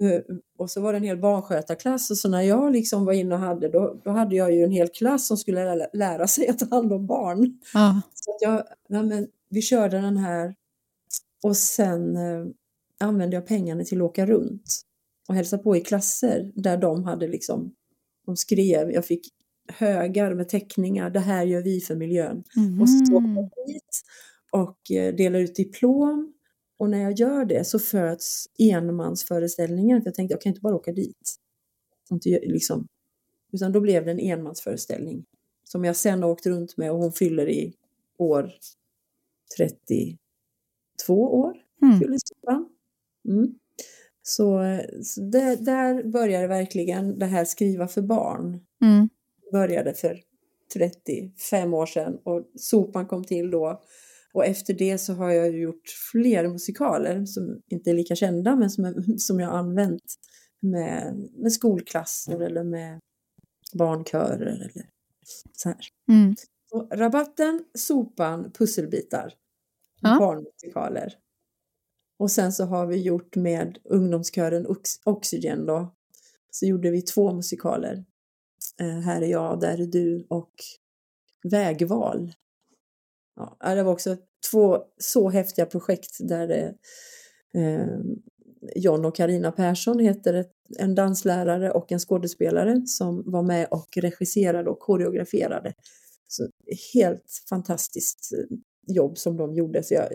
[0.00, 0.20] Eh,
[0.58, 3.40] Och så var det en hel barnskötarklass och så när jag liksom var inne och
[3.40, 6.58] hade, då, då hade jag ju en hel klass som skulle lä- lära sig att
[6.58, 7.58] ta hand om barn.
[7.74, 8.00] Ja.
[8.14, 10.54] Så jag, ja, men, vi körde den här
[11.42, 12.46] och sen eh,
[13.00, 14.80] använde jag pengarna till att åka runt
[15.28, 17.72] och hälsa på i klasser där de hade liksom,
[18.26, 19.28] de skrev, jag fick
[19.68, 22.44] högar med teckningar, det här gör vi för miljön.
[22.80, 23.36] Och så Mhm.
[23.36, 24.02] jag dit
[24.50, 26.32] och eh, delar ut diplom.
[26.78, 30.02] Och när jag gör det så föds enmansföreställningen.
[30.02, 31.36] För jag tänkte jag kan inte bara åka dit.
[32.10, 32.88] Inte, liksom.
[33.52, 35.24] Utan då blev det en enmansföreställning.
[35.64, 37.74] Som jag sen har åkt runt med och hon fyller i
[38.18, 38.52] år
[39.56, 40.18] 32
[41.14, 41.56] år.
[41.82, 42.00] Mm.
[43.28, 43.54] Mm.
[44.22, 44.60] Så,
[45.02, 48.60] så där, där började verkligen det här skriva för barn.
[48.82, 49.08] Mm.
[49.52, 50.22] Började för
[50.74, 53.82] 35 år sedan och Sopan kom till då.
[54.36, 58.70] Och efter det så har jag gjort fler musikaler som inte är lika kända men
[58.70, 60.14] som, som jag har använt
[60.60, 63.00] med, med skolklasser eller med
[63.72, 64.70] barnkörer eller
[65.52, 65.78] så här.
[66.08, 66.34] Mm.
[66.70, 69.32] Och rabatten, Sopan, Pusselbitar,
[70.00, 70.16] Ja.
[70.18, 71.14] barnmusikaler.
[72.18, 75.94] Och sen så har vi gjort med ungdomskören Ox- Oxygen då.
[76.50, 78.04] Så gjorde vi två musikaler.
[78.80, 80.52] Eh, här är jag, där är du och
[81.50, 82.32] Vägval.
[83.36, 84.16] Ja, det var också
[84.50, 86.74] två så häftiga projekt där det,
[87.54, 87.98] eh,
[88.76, 93.88] John och Karina Persson heter ett, en danslärare och en skådespelare som var med och
[93.96, 95.74] regisserade och koreograferade.
[96.26, 96.48] Så
[96.94, 98.56] helt fantastiskt eh,
[98.94, 99.82] jobb som de gjorde.
[99.82, 100.08] Så jag,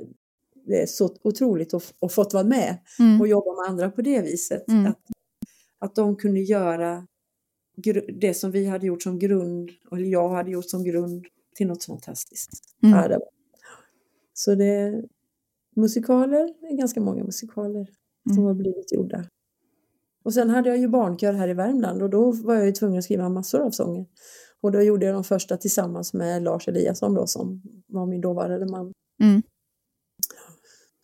[0.67, 3.21] det är så otroligt att, att fått vara med Mm.
[3.21, 4.67] och jobba med andra på det viset.
[4.67, 4.85] Mm.
[4.85, 4.99] Att,
[5.79, 7.07] att de kunde göra
[8.19, 11.83] det som vi hade gjort som grund, eller jag hade gjort som grund, till något
[11.85, 12.51] fantastiskt.
[12.83, 12.97] Mm.
[12.99, 13.19] Ja, det.
[14.33, 15.03] Så det
[15.75, 17.87] musikaler, det är ganska många musikaler
[18.23, 18.45] som Mm.
[18.45, 19.25] har blivit gjorda.
[20.23, 22.97] Och sen hade jag ju barnkör här i Värmland och då var jag ju tvungen
[22.97, 24.05] att skriva massor av sånger.
[24.61, 28.65] Och då gjorde jag de första tillsammans med Lars Eliasson då som var min dåvarande
[28.65, 28.93] man.
[29.23, 29.41] Mm.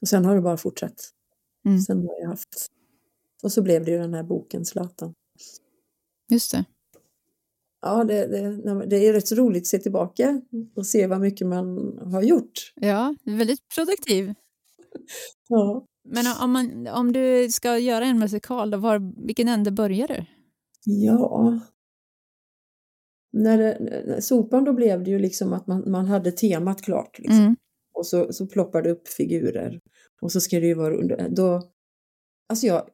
[0.02, 1.10] Och sen har det bara fortsatt.
[1.66, 1.80] Mm.
[1.80, 2.68] Sen har jag haft.
[3.44, 5.14] Och så blev det ju den här boken Zlatan.
[6.32, 6.66] Just det.
[7.88, 10.42] Ja, det, det, det är rätt roligt att se tillbaka
[10.76, 12.74] och se vad mycket man har gjort.
[12.76, 14.34] Ja, väldigt produktiv.
[15.50, 15.86] Ja.
[16.10, 20.26] Men om, man, om du ska göra en musikal, då var, vilken ände börjar du?
[20.86, 21.60] Ja.
[23.34, 27.20] När, det, när sopan då blev det ju liksom att man, man hade temat klart.
[27.20, 27.40] Liksom.
[27.40, 27.56] Mm.
[27.94, 29.80] Och så, så ploppar det upp figurer.
[30.22, 31.30] Och så ska det ju vara under.
[31.30, 31.62] Då,
[32.50, 32.90] alltså jag,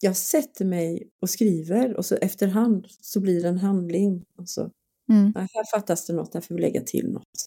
[0.00, 4.24] jag sätter mig och skriver och så efterhand så blir det en handling.
[4.36, 4.70] Och så,
[5.10, 5.32] Mm.
[5.34, 7.46] här fattas det något, här får vi lägga till något.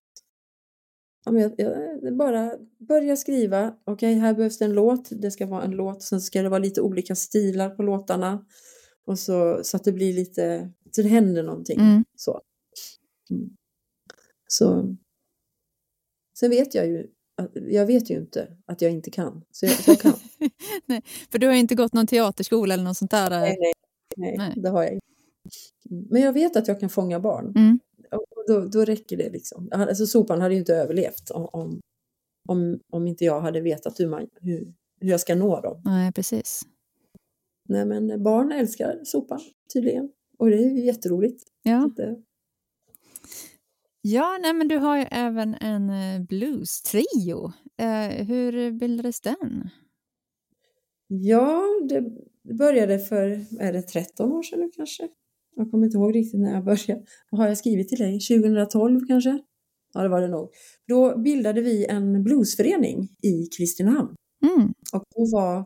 [1.26, 1.54] Ja, men jag,
[2.04, 3.76] jag bara börja skriva.
[3.84, 5.10] Okej, här behövs det en låt.
[5.12, 6.04] Det ska vara en låt.
[6.04, 8.46] Sen ska det vara lite olika stilar på låtarna.
[9.06, 11.80] Och så, så att det blir lite, så det händer någonting.
[11.80, 12.04] Mm.
[12.16, 12.42] Så.
[13.30, 13.50] Mm.
[14.48, 14.96] så.
[16.40, 17.08] Sen vet jag ju,
[17.54, 19.44] jag vet ju inte att jag inte kan.
[19.52, 20.14] Så jag, så jag kan.
[21.32, 23.30] För du har inte gått någon teaterskola eller något sånt där.
[23.30, 23.74] nej, nej,
[24.18, 24.54] nej, Nej.
[24.56, 25.06] det har jag inte.
[25.90, 27.54] Men jag vet att jag kan fånga barn.
[27.56, 27.80] Mm.
[28.12, 29.70] Och då, då räcker det liksom.
[29.72, 31.80] Alltså sopan hade ju inte överlevt om,
[32.48, 35.82] om, om, inte jag hade vetat hur, man, hur, hur jag ska nå dem.
[35.86, 36.62] Nej, precis.
[37.70, 39.40] Nej men barn älskar sopan
[39.74, 40.12] tydligen.
[40.38, 41.44] Och det är ju jätteroligt.
[41.64, 42.22] Ja, det-
[44.02, 47.52] ja nej, men du har ju även en eh, blues-trio.
[47.78, 49.70] Eh, hur bildades den?
[51.14, 52.04] Ja, det
[52.54, 55.08] började för, är det 13 år sedan nu kanske?
[55.56, 57.04] Jag kommer inte ihåg riktigt när jag började.
[57.32, 58.20] Vad har jag skrivit till dig?
[58.20, 59.40] 2012 kanske?
[59.94, 60.50] Ja, det var det nog.
[60.88, 64.16] Då bildade vi en bluesförening i Kristinehamn.
[64.46, 64.74] Mm.
[64.94, 65.60] Och då var,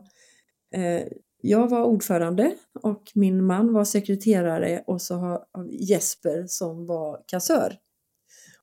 [0.74, 1.06] eh,
[1.40, 7.78] jag var ordförande och min man var sekreterare och så har Jesper som var kassör.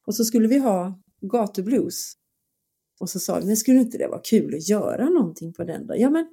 [0.05, 2.13] Och så skulle vi ha gatublues.
[2.99, 5.87] Och så sa vi, men skulle inte det vara kul att göra någonting på den
[5.87, 5.95] då?
[5.97, 6.27] Ja men,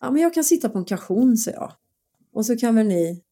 [0.00, 1.72] ja, men jag kan sitta på en kajon, sa jag.
[2.32, 3.22] Och så kan väl ni,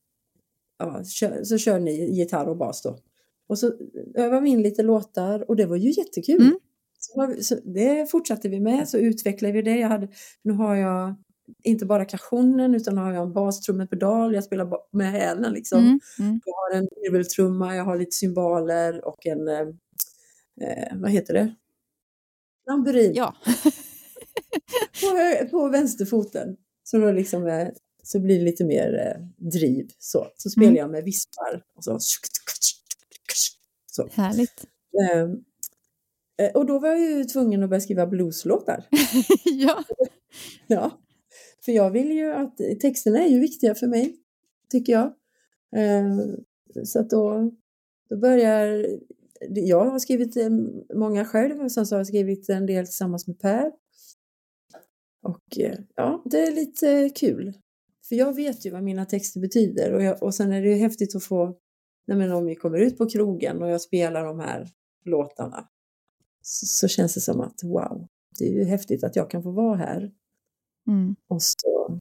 [0.78, 2.98] ja, kör, så kör ni gitarr och bas då.
[3.46, 3.72] Och så
[4.14, 6.40] övar vi in lite låtar och det var ju jättekul.
[6.42, 6.58] Mm.
[6.98, 9.78] Så, så det fortsatte vi med, så utvecklade vi det.
[9.78, 10.08] Jag hade,
[10.42, 11.14] nu har jag
[11.62, 15.78] inte bara kajonen utan har jag en bastrummepedal, jag spelar med hälen liksom.
[15.78, 16.00] Mm.
[16.18, 16.40] Mm.
[16.44, 19.60] Jag har en virveltrumma, jag har lite cymbaler och en, eh,
[20.60, 21.54] eh, vad heter det?
[22.66, 23.34] Tamburin Ja,
[25.00, 26.56] på, på vänsterfoten.
[26.84, 27.68] Så då liksom eh,
[28.02, 29.88] så blir det lite mer eh, driv.
[29.98, 30.76] Så, så spelar Mm.
[30.76, 31.62] jag med vispar.
[31.76, 31.98] Och så.
[33.92, 34.08] så.
[34.12, 34.66] härligt.
[35.12, 35.44] Ehm,
[36.40, 38.84] eh, och då var jag ju tvungen att börja skriva blueslåtar.
[39.44, 39.84] ja.
[40.66, 40.90] Ja,
[41.64, 44.16] för jag vill ju att texterna är ju viktiga för mig,
[44.70, 45.06] tycker jag.
[45.76, 46.16] Eh,
[46.84, 47.50] så att då,
[48.08, 48.86] då börjar,
[49.48, 50.36] jag har skrivit
[50.94, 53.72] många själv och sen så har jag skrivit en del tillsammans med Per.
[55.22, 57.52] Och eh, ja, det är lite kul.
[58.08, 60.74] För jag vet ju vad mina texter betyder och, jag, och sen är det ju
[60.74, 61.58] häftigt att få,
[62.06, 64.68] nej men om vi kommer ut på krogen och jag spelar de här
[65.04, 65.68] låtarna
[66.42, 68.08] så, så känns det som att wow,
[68.38, 70.12] det är ju häftigt att jag kan få vara här
[70.86, 71.16] Mm.
[71.28, 71.98] och så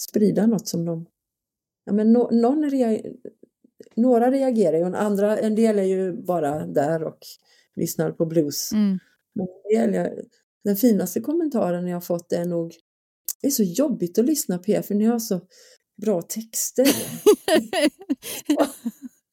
[0.00, 1.06] sprida något som de...
[1.84, 3.00] Ja, men no, någon rea,
[3.94, 7.18] några reagerar ju, och en, andra, en del är ju bara där och
[7.74, 8.72] lyssnar på blues.
[8.72, 8.98] Mm.
[9.32, 10.24] Men det gäller,
[10.64, 12.74] den finaste kommentaren jag har fått är nog
[13.40, 15.40] det är så jobbigt att lyssna på er för ni har så
[16.02, 16.86] bra texter.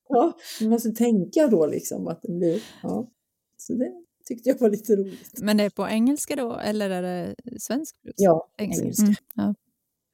[0.10, 3.12] ja, man måste tänka då liksom att det blir, ja.
[3.58, 3.92] Så det
[4.28, 5.40] tyckte jag var lite roligt.
[5.42, 7.96] Men det är på engelska då eller är det svensk?
[8.16, 8.84] Ja, engelska.
[8.84, 9.04] engelska.
[9.04, 9.56] Mm, ja.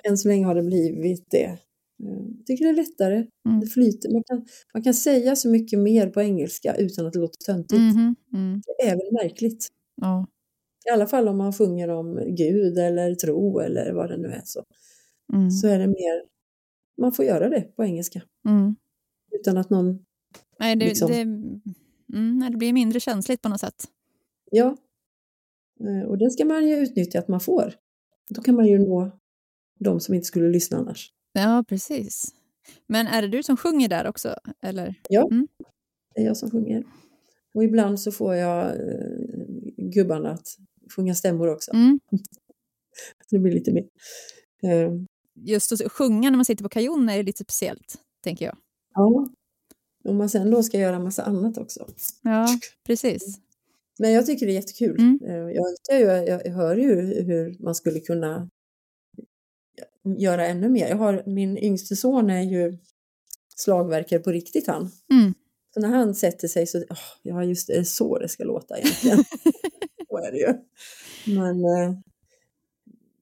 [0.04, 1.58] Än så länge har det blivit det.
[1.98, 3.60] Jag tycker det är lättare, mm.
[3.60, 4.12] det flyter.
[4.14, 7.80] Man kan, man kan säga så mycket mer på engelska utan att det låter töntigt.
[7.80, 8.62] Mm, mm.
[8.66, 9.68] Det är väl märkligt.
[10.02, 10.28] Ja.
[10.86, 14.42] I alla fall om man sjunger om Gud eller tro eller vad det nu är
[14.46, 14.64] så.
[15.34, 15.52] Mm.
[15.52, 16.24] Så är det mer,
[17.02, 18.22] man får göra det på engelska.
[18.50, 18.76] Mm.
[19.32, 20.06] Utan att någon...
[20.60, 21.12] Nej, det, liksom...
[21.12, 21.22] det,
[22.18, 23.84] mm, det blir mindre känsligt på något sätt.
[24.52, 24.78] Ja,
[25.80, 27.74] eh, och det ska man ju utnyttja att man får.
[28.30, 29.12] Då kan man ju nå
[29.80, 31.14] de som inte skulle lyssna annars.
[31.34, 32.34] Ja, precis.
[32.88, 34.36] Men är det du som sjunger där också?
[34.62, 34.96] Eller?
[35.10, 35.48] Ja, mm.
[36.16, 36.84] det är jag som sjunger.
[37.54, 39.08] Och ibland så får jag eh,
[39.78, 40.48] gubbarna att
[40.96, 41.72] sjunga stämmor också.
[41.72, 42.00] Mm.
[43.30, 43.86] det blir lite mer.
[44.64, 44.92] Eh.
[45.36, 48.58] Just att sjunga när man sitter på kajon är lite speciellt, tänker jag.
[48.94, 49.30] Ja,
[50.04, 51.88] om man sen då ska göra massa annat också.
[52.22, 52.48] Ja,
[52.86, 53.40] precis.
[54.00, 55.00] Men jag tycker det är jättekul.
[55.00, 55.20] Mm.
[55.24, 55.66] Eh, jag,
[56.02, 58.50] jag, jag hör ju hur man skulle kunna
[60.18, 60.88] göra ännu mer.
[60.88, 62.78] Jag har, min yngste son är ju
[63.56, 64.92] slagverkare på riktigt han.
[65.12, 65.34] Mm.
[65.74, 68.78] Så när han sätter sig så, oh, ja just det, är så det ska låta
[68.78, 69.24] egentligen.
[70.24, 70.54] är det ju.
[71.36, 71.98] Men eh,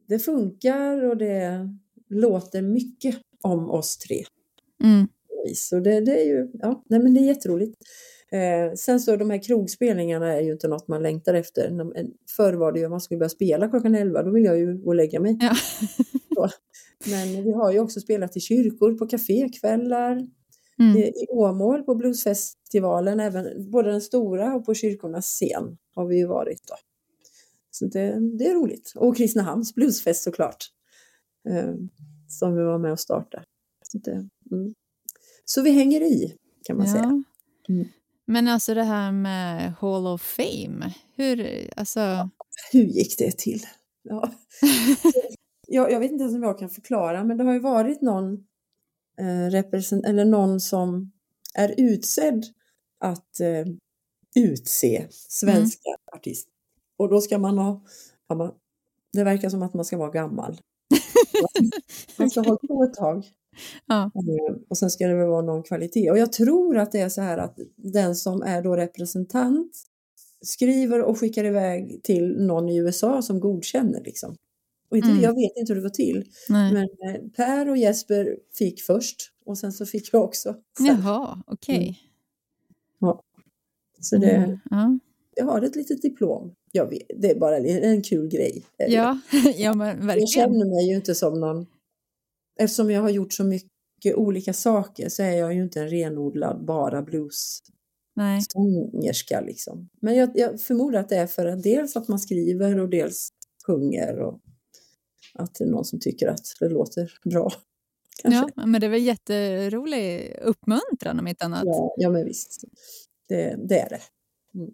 [0.07, 1.69] det funkar och det
[2.09, 4.23] låter mycket om oss tre.
[4.83, 5.07] Mm.
[5.55, 7.75] Så det, det, är ju, ja, nej men det är jätteroligt.
[8.31, 11.71] Eh, sen så de här krogspelningarna är ju inte något man längtar efter.
[12.35, 14.77] Förr var det ju att man skulle börja spela klockan 11, då vill jag ju
[14.77, 15.37] gå och lägga mig.
[15.41, 15.55] Ja.
[17.11, 20.27] Men vi har ju också spelat i kyrkor, på kafékvällar,
[20.79, 20.97] mm.
[20.97, 26.27] i Åmål på bluesfestivalen, även både den stora och på kyrkornas scen har vi ju
[26.27, 26.75] varit då.
[27.81, 28.93] Så det, det är roligt.
[28.95, 30.65] Och Kristinehamns bluesfest såklart,
[31.49, 31.73] eh,
[32.27, 33.43] som vi var med och startade.
[33.81, 34.11] Så, det,
[34.51, 34.73] mm.
[35.45, 36.93] så vi hänger i, kan man ja.
[36.93, 37.23] säga.
[37.69, 37.87] Mm.
[38.25, 42.29] Men alltså det här med Hall of Fame, hur, alltså...
[42.71, 43.65] hur gick det till?
[44.01, 44.31] Ja.
[45.67, 48.33] jag, jag vet inte ens om jag kan förklara, men det har ju varit någon,
[49.19, 51.11] eh, represent eller någon som
[51.55, 52.45] är utsedd
[52.99, 53.65] att eh,
[54.35, 56.17] utse svenska mm.
[56.17, 56.51] artister.
[57.01, 57.81] Och då ska man ha,
[58.33, 58.51] man,
[59.13, 60.57] det verkar som att man ska vara gammal.
[62.17, 63.25] man ska ha på ett tag.
[63.85, 64.03] Ja.
[64.03, 66.11] Eh, och sen ska det väl vara någon kvalitet.
[66.11, 69.71] Och jag tror att det är så här att den som är då representant
[70.41, 74.35] skriver och skickar iväg till någon i USA som godkänner liksom.
[74.89, 75.21] Och inte, mm.
[75.21, 76.25] Jag vet inte hur det går till.
[76.49, 76.73] Nej.
[76.73, 80.55] Men eh, Per och Jesper fick först och sen så fick jag också.
[80.77, 80.85] Sen.
[80.85, 81.75] Jaha, okej.
[81.75, 81.87] Okay.
[81.87, 81.95] Mm.
[82.99, 83.23] Ja.
[84.01, 84.59] Så det, mm.
[84.69, 84.99] ja.
[85.35, 86.53] Jag har ett litet diplom.
[86.71, 88.63] Jag vet, det är bara en kul grej.
[88.77, 89.19] Ja,
[89.55, 90.19] ja men verkligen.
[90.19, 91.65] Jag känner mig ju inte som någon...
[92.59, 96.65] Eftersom jag har gjort så mycket olika saker så är jag ju inte en renodlad
[96.65, 97.61] bara blues
[98.49, 99.89] sångerska liksom.
[100.01, 103.29] Men jag, jag förmodar att det är för att dels att man skriver och dels
[103.67, 104.39] sjunger och
[105.33, 107.51] att det är någon som tycker att det låter bra.
[108.21, 108.51] Kanske.
[108.55, 111.63] Ja, men det är väl jätterolig uppmuntran om inte annat.
[111.65, 112.63] Ja, ja men visst.
[113.29, 114.01] Det, det är det.
[114.59, 114.71] Mm.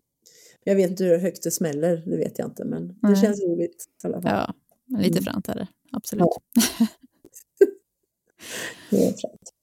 [0.67, 3.13] Jag vet inte hur högt det smäller, det vet jag inte, men Nej.
[3.13, 4.53] det känns roligt i alla fall.
[4.87, 5.23] Ja, lite mm.
[5.23, 6.25] fränt är det, absolut.
[6.25, 6.87] Ja.
[8.89, 9.53] det är fränt.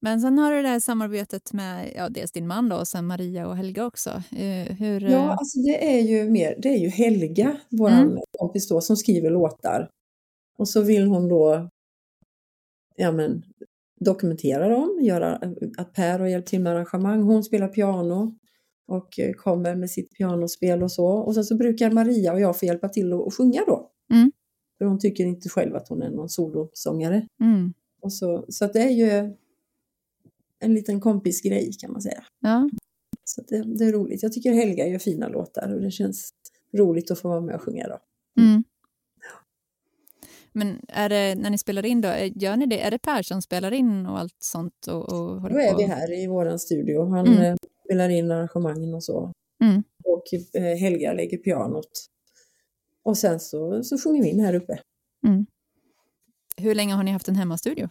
[0.00, 3.06] Men sen har du det här samarbetet med ja, dels din man då, och sen
[3.06, 4.10] Maria och Helga också.
[4.36, 8.18] Eh, hur, ja, eh, alltså det är ju mer, det är ju Helga, vår mm.
[8.38, 9.90] kompis då, som skriver låtar.
[10.58, 11.70] Och så vill hon då
[12.96, 13.42] ja, men,
[14.00, 15.40] dokumentera dem, göra
[15.78, 17.22] att Per har hjälpt till med arrangemang.
[17.22, 18.34] Hon spelar piano
[18.86, 21.06] och eh, kommer med sitt pianospel och så.
[21.06, 23.90] Och sen så brukar Maria och jag få hjälpa till att sjunga då.
[24.12, 24.32] Mm.
[24.78, 27.26] För hon tycker inte själv att hon är någon solosångare.
[27.40, 27.72] Mm.
[28.00, 29.34] Och så, så det är ju
[30.58, 32.24] en liten kompisgrej kan man säga.
[32.40, 32.70] Ja.
[33.24, 34.22] Så det, det, är roligt.
[34.22, 36.30] Jag tycker Helga gör fina låtar och det känns
[36.72, 37.98] roligt att få vara med och sjunga då.
[38.42, 38.64] Mm.
[40.52, 42.80] Men är det, när ni spelar in då, gör ni det?
[42.80, 44.86] Är det Per som spelar in och allt sånt?
[44.86, 45.78] Och, och då är på?
[45.78, 47.04] vi här i våran studio.
[47.04, 47.56] Han mm.
[47.86, 49.32] Spelar in arrangemangen och så.
[49.64, 49.82] Mm.
[50.04, 51.90] Och eh, Helga lägger pianot.
[53.02, 54.80] Och sen så, så sjunger vi in här uppe.
[55.26, 55.46] Mm.
[56.56, 57.88] Hur länge har ni haft en hemmastudio?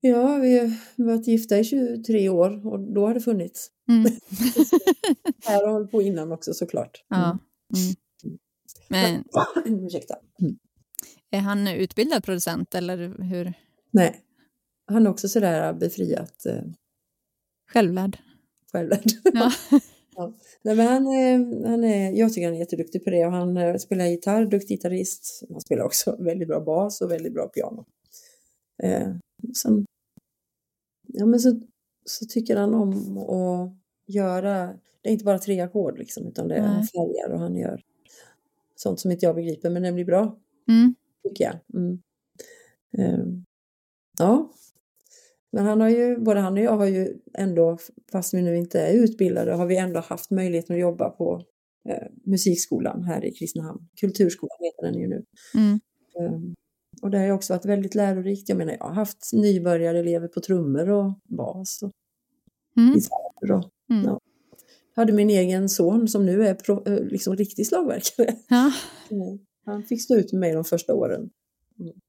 [0.00, 3.70] Ja, vi har varit gifta i 23 år och då har det funnits.
[3.88, 4.02] Mm.
[5.46, 7.04] här har hållit på innan också såklart.
[7.08, 7.38] Ja.
[7.74, 7.94] Mm.
[8.24, 8.38] mm.
[8.88, 9.24] Men,
[9.86, 10.14] Ursäkta.
[10.40, 10.58] Mm.
[11.30, 13.52] Är han utbildad producent eller hur?
[13.90, 14.24] Nej,
[14.86, 16.46] han är också sådär befriat.
[16.46, 16.62] Eh,
[17.72, 18.18] självlärd.
[18.72, 19.10] Självlärd.
[19.32, 19.52] Ja.
[20.18, 20.32] Ja.
[20.62, 23.56] Nej, men han, är, han är, jag tycker han är jätteduktig på det och han
[23.56, 25.42] eh, spelar gitarr, duktig gitarrist.
[25.50, 27.84] Han spelar också väldigt bra bas och väldigt bra piano.
[28.82, 29.14] Eh,
[29.56, 29.84] sen,
[31.06, 31.60] ja, men så,
[32.04, 33.72] så tycker han om att
[34.06, 34.66] göra,
[35.02, 37.82] det är inte bara tre ackord liksom, utan det är han färgar och han gör
[38.76, 40.38] sånt som inte jag begriper, men det blir bra.
[40.68, 40.94] Mm.
[41.22, 41.80] Tycker jag.
[41.80, 42.02] Mm.
[42.98, 43.24] Eh,
[44.18, 44.50] ja,
[45.58, 47.78] men han har ju, både han och jag har ju ändå,
[48.12, 51.42] fast vi nu inte är utbildade, har vi ändå haft möjligheten att jobba på
[51.88, 53.80] eh, musikskolan här i Kristinehamn.
[54.00, 55.24] Kulturskolan heter den ju nu.
[55.54, 55.80] Mm.
[56.34, 56.54] Um,
[57.02, 58.48] och det har ju också varit väldigt lärorikt.
[58.48, 61.90] Jag menar, jag har haft nybörjarelever på trummor och bas och
[62.76, 62.94] Mm.
[62.94, 63.52] gitarr.
[63.52, 64.04] Och, Mm.
[64.04, 64.20] ja.
[64.94, 68.34] Jag hade min egen son som nu är pro, eh, liksom riktig slagverkare.
[68.48, 68.72] Ja.
[69.10, 69.38] Mm.
[69.64, 71.30] Han fick stå ut med mig de första åren.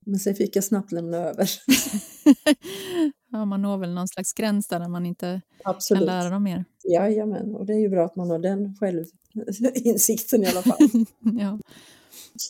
[0.06, 1.50] Men sen fick jag snabbt lämna över.
[3.32, 6.06] ja, man når väl någon slags gräns där när man inte kan Absolut.
[6.06, 6.66] lära dem mer.
[6.84, 10.78] Jajamän, och det är ju bra att man har den självinsikten i alla fall.
[11.40, 11.60] ja.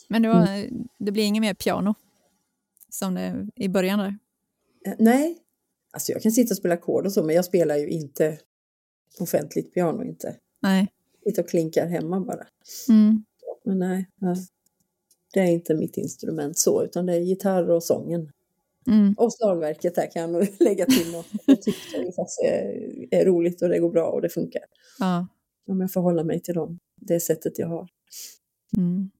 [0.08, 1.94] Men det, var, det blir inget mer piano
[2.88, 4.18] som det i början där?
[4.86, 5.38] Eh, Nej,
[5.92, 8.38] alltså jag kan sitta och spela ackord och så, men jag spelar ju inte
[9.20, 10.36] offentligt piano inte.
[10.62, 10.88] Nej.
[11.24, 12.46] Sitter och klinkar hemma bara.
[12.88, 13.24] Mm.
[13.64, 14.06] Men nej.
[15.32, 18.32] Det är inte mitt instrument så, utan det är gitarr och sången.
[18.86, 19.14] Mm.
[19.18, 21.26] Och slagverket där kan jag lägga till något.
[21.46, 24.62] Jag tycker det faktiskt är, är roligt och det går bra och det funkar.
[24.98, 25.26] Ja.
[25.66, 27.88] Om jag får hålla mig till dem, det sättet jag har.
[28.76, 29.10] Mm.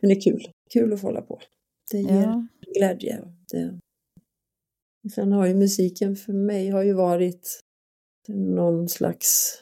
[0.00, 1.40] Men det är kul, kul att få hålla på.
[1.90, 2.46] Det ger ja.
[2.76, 3.20] glädje.
[3.52, 3.78] Det.
[5.14, 7.60] Sen har ju musiken för mig har ju varit
[8.28, 9.58] någon slags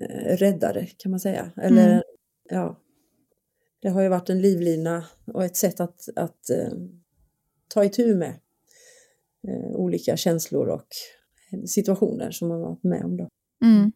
[0.00, 1.52] eh, räddare kan man säga.
[1.56, 2.02] Eller Mm.
[2.50, 2.80] ja,
[3.82, 6.72] det har ju varit en livlina och ett sätt att, att eh,
[7.68, 8.40] ta itu med
[9.48, 10.86] eh, olika känslor och
[11.66, 13.16] situationer som man varit med om.
[13.16, 13.28] Då.
[13.64, 13.92] Mm.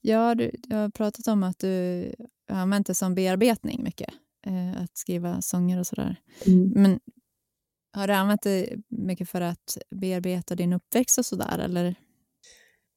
[0.00, 2.14] Ja, du, du har pratat om att du
[2.48, 4.14] har använt det som bearbetning mycket.
[4.46, 6.16] Eh, att skriva sånger och sådär.
[6.74, 7.00] Men
[7.92, 11.58] har du använt det mycket för att bearbeta din uppväxt och sådär?
[11.58, 11.94] Eller?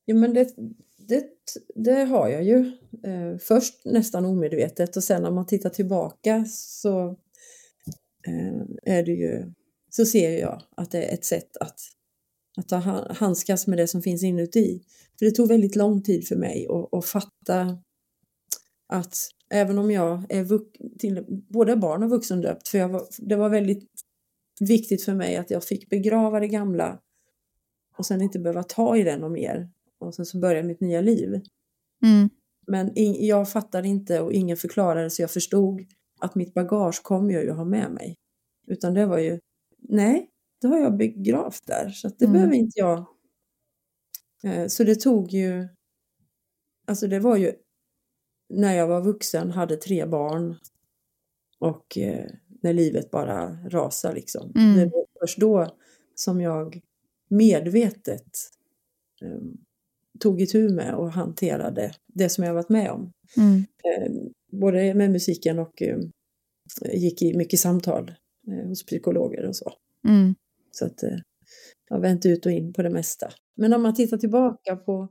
[0.06, 0.56] Ja, men det,
[1.08, 1.26] det,
[1.76, 2.58] det har jag ju.
[3.04, 7.10] Eh, först nästan omedvetet och sen när man tittar tillbaka så
[8.28, 9.54] eh, är det ju,
[9.90, 11.80] så ser jag att det är ett sätt att,
[12.58, 12.78] att ta
[13.14, 14.84] handskas med det som finns inuti.
[15.20, 17.78] För det tog väldigt lång tid för mig att, att fatta
[18.88, 19.18] att
[19.50, 23.50] även om jag är vux- till, både barn och vuxendöpt, för jag var, det var
[23.50, 23.90] väldigt
[24.60, 27.00] viktigt för mig att jag fick begrava det gamla
[27.98, 29.70] och sen inte behöva ta i det något mer.
[30.00, 31.42] Och sen så började mitt nya liv.
[32.06, 32.30] Mm.
[32.68, 35.82] Men in, jag fattade inte och ingen förklarade så jag förstod
[36.20, 38.16] att mitt bagage kommer jag ju ha med mig.
[38.68, 39.40] Utan det var ju,
[39.80, 40.30] nej,
[40.62, 42.34] det har jag begravt där så det Mm.
[42.34, 43.06] behöver inte jag.
[44.44, 45.68] Eh, Så det tog ju,
[46.88, 47.54] alltså det var ju
[48.50, 50.56] när jag var vuxen, hade tre barn
[51.60, 52.30] och eh,
[52.62, 54.52] när livet bara rasade liksom.
[54.56, 54.76] Mm.
[54.78, 55.78] Det var först då
[56.16, 56.82] som jag
[57.30, 58.30] medvetet
[59.22, 59.40] eh,
[60.20, 63.12] tog itu med och hanterade det som jag varit med om.
[63.38, 63.66] Mm.
[63.84, 64.12] Eh,
[64.52, 66.00] både med musiken och eh,
[66.94, 68.12] gick i mycket samtal
[68.48, 69.74] eh, hos psykologer och så.
[70.08, 70.36] Mm.
[70.72, 71.18] Så att eh,
[71.90, 73.30] jag vänt ut och in på det mesta.
[73.56, 75.08] Men om man tittar tillbaka på,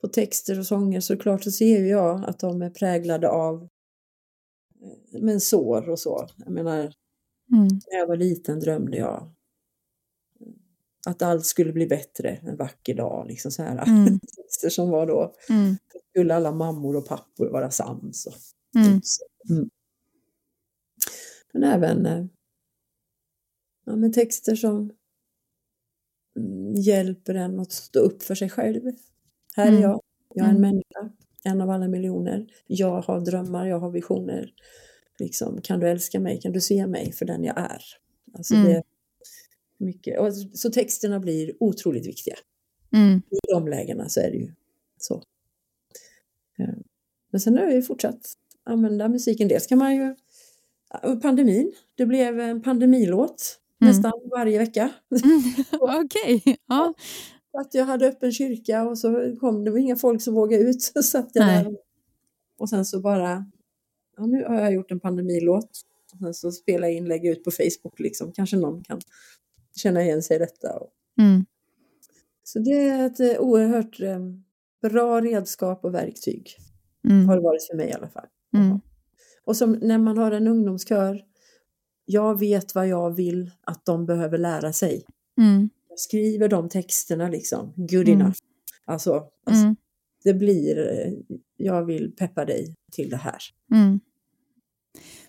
[0.00, 3.68] på texter och sånger så klart så ser ju jag att de är präglade av
[5.20, 6.26] men sår och så.
[6.36, 6.92] Jag menar,
[7.52, 7.68] Mm.
[7.90, 9.33] när jag var liten drömde jag
[11.06, 13.26] att allt skulle bli bättre en vacker dag.
[13.28, 13.86] Liksom så här.
[13.88, 14.20] Mm.
[14.36, 15.76] Texter som var då, Mm.
[16.10, 18.26] skulle alla mammor och pappor vara sams.
[18.26, 18.34] Och,
[18.76, 19.00] Mm.
[19.50, 19.70] Mm.
[21.52, 22.24] Men även eh,
[23.86, 24.90] ja, men texter som
[26.38, 28.82] mm, hjälper en att stå upp för sig själv.
[29.56, 29.82] Här är Mm.
[29.82, 30.00] jag,
[30.34, 30.70] jag är en Mm.
[30.70, 31.12] människa,
[31.44, 32.46] en av alla miljoner.
[32.66, 34.50] Jag har drömmar, jag har visioner.
[35.18, 37.82] Liksom, kan du älska mig, kan du se mig för den jag är?
[38.34, 38.82] Alltså det
[39.84, 40.20] mycket.
[40.20, 42.34] Och så texterna blir otroligt viktiga.
[42.92, 43.22] Mm.
[43.30, 44.52] I de lägena så är det ju
[44.98, 45.22] så.
[46.56, 46.66] Ja.
[47.30, 48.20] Men sen har jag ju fortsatt
[48.64, 49.48] använda musiken.
[49.48, 50.14] Dels kan man ju...
[51.02, 53.94] ja, Pandemin, det blev en pandemilåt Mm.
[53.94, 54.90] nästan varje vecka.
[55.24, 55.42] Mm.
[56.04, 56.56] Okej.
[56.68, 56.94] Ja.
[57.50, 60.62] Så Att jag hade öppen kyrka och så kom det var inga folk som vågade
[60.64, 60.82] ut.
[60.94, 61.64] Så satt jag Nej.
[61.64, 61.76] där.
[62.58, 63.46] Och sen så bara,
[64.16, 65.70] ja, nu har jag gjort en pandemilåt.
[66.12, 68.32] Och sen så spelar jag in, lägger ut på Facebook liksom.
[68.32, 69.00] Kanske någon kan
[69.76, 70.68] känna igen sig i detta.
[71.20, 71.44] Mm.
[72.44, 74.18] Så det är ett eh, oerhört eh,
[74.82, 76.56] bra redskap och verktyg.
[77.04, 77.26] Har Mm.
[77.26, 78.26] det varit för mig i alla fall.
[78.56, 78.80] Mm.
[79.44, 81.24] Och som när man har en ungdomskör,
[82.04, 85.04] jag vet vad jag vill att de behöver lära sig.
[85.38, 85.70] Mm.
[85.88, 88.20] Jag skriver de texterna liksom, good Mm.
[88.20, 88.36] enough.
[88.84, 89.12] Alltså,
[89.44, 89.76] alltså Mm.
[90.24, 91.12] det blir, eh,
[91.56, 93.38] jag vill peppa dig till det här.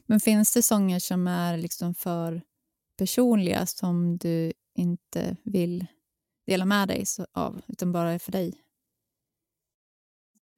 [0.06, 2.42] Men finns det sånger som är liksom för
[2.98, 5.86] personliga som du inte vill
[6.48, 8.54] dela med dig av, utan bara är för dig?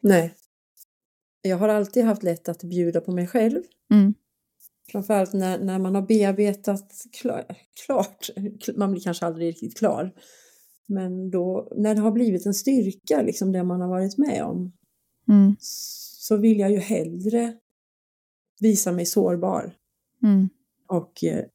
[0.01, 0.33] Nej.
[1.41, 3.63] Jag har alltid haft lätt att bjuda på mig själv.
[3.91, 4.13] Mm.
[4.91, 7.45] Framförallt när, när man har bearbetat klar,
[7.85, 8.29] klart,
[8.75, 10.13] man blir kanske aldrig riktigt klar.
[10.87, 14.73] Men då, när det har blivit en styrka, liksom det man har varit med om,
[15.29, 15.55] mm.
[15.59, 17.57] så vill jag ju hellre
[18.59, 19.75] visa mig sårbar.
[20.23, 20.49] Mm.
[20.87, 21.45] Och eh,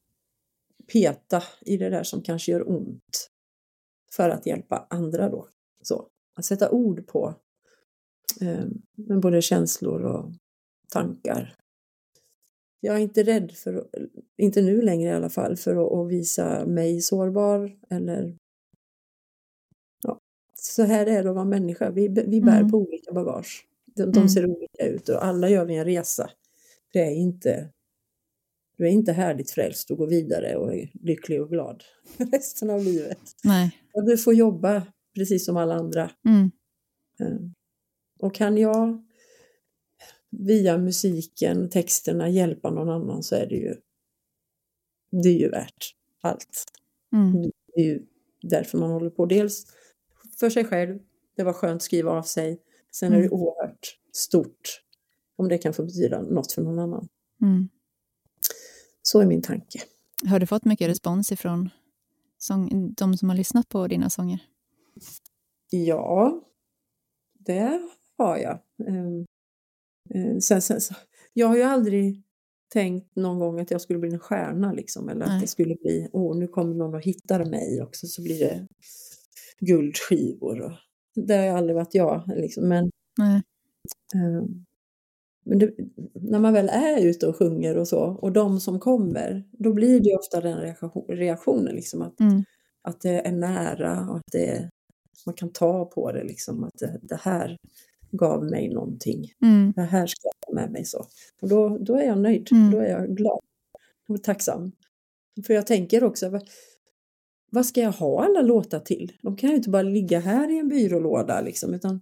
[0.93, 3.29] peta i det där som kanske gör ont.
[4.13, 5.49] För att hjälpa andra då.
[5.83, 7.35] Så, att sätta ord på
[8.41, 8.65] eh,
[9.21, 10.33] både känslor och
[10.89, 11.57] tankar.
[12.81, 13.89] Jag är inte rädd för,
[14.37, 18.37] inte nu längre i alla fall, för att, att visa mig sårbar eller
[20.03, 20.19] ja,
[20.59, 21.91] så här är det att vara människa.
[21.91, 22.71] Vi, vi bär mm.
[22.71, 23.67] på olika bagage.
[23.87, 24.29] De, de mm.
[24.29, 26.31] ser olika ut och alla gör vi en resa.
[26.93, 27.71] Det är inte
[28.83, 31.85] du är inte härligt frälst och går vidare och är lycklig och glad
[32.17, 33.19] resten av livet.
[33.45, 33.79] Nej.
[33.93, 36.11] Och du får jobba precis som alla andra.
[36.29, 36.51] Mm.
[38.19, 39.05] Och kan jag
[40.31, 43.75] via musiken, texterna hjälpa någon annan så är det ju,
[45.23, 46.65] det är ju värt allt.
[47.13, 47.43] Mm.
[47.43, 48.03] Det är ju
[48.43, 49.27] därför man håller på.
[49.27, 49.67] Dels
[50.39, 50.99] för sig själv,
[51.37, 52.63] det var skönt att skriva av sig.
[52.93, 53.19] Sen mm.
[53.19, 53.41] är det mm.
[53.41, 54.83] oerhört stort
[55.37, 57.09] om det kan få betyda något för någon annan.
[57.43, 57.69] Mm.
[59.13, 59.81] Så är min tanke.
[60.27, 61.71] Har du fått mycket respons ifrån
[62.39, 64.39] sång, de som har lyssnat på dina sånger?
[65.71, 66.41] Ja,
[67.39, 67.89] det
[68.19, 68.59] har jag.
[68.89, 69.25] Ehm,
[70.15, 70.95] eh, sen, sen, så,
[71.33, 72.23] jag har ju aldrig
[72.73, 75.35] tänkt någon gång att jag skulle bli en stjärna liksom, eller Nej.
[75.35, 78.67] att det skulle bli, åh nu kommer någon och hittar mig också så blir det
[79.61, 80.61] guldskivor.
[80.61, 80.73] Och,
[81.15, 83.43] det har aldrig varit jag, liksom, men Nej.
[85.45, 85.71] Men det,
[86.15, 90.01] när man väl är ute och sjunger och så, och de som kommer, då blir
[90.01, 90.75] det ofta den
[91.09, 92.45] reaktionen, liksom, att, mm.
[92.83, 94.71] att det är nära och att det,
[95.27, 97.57] man kan ta på det, liksom, att det, det här
[98.11, 99.33] gav mig någonting.
[99.43, 99.73] Mm.
[99.77, 101.07] Det här ska jag med mig så.
[101.43, 102.71] Och då, då är jag nöjd, mm.
[102.71, 103.41] då är jag glad
[104.09, 104.73] och tacksam.
[105.47, 106.49] För jag tänker också, vad,
[107.51, 109.13] vad ska jag ha alla låtar till?
[109.23, 112.01] De kan ju inte bara ligga här i en byrålåda liksom, utan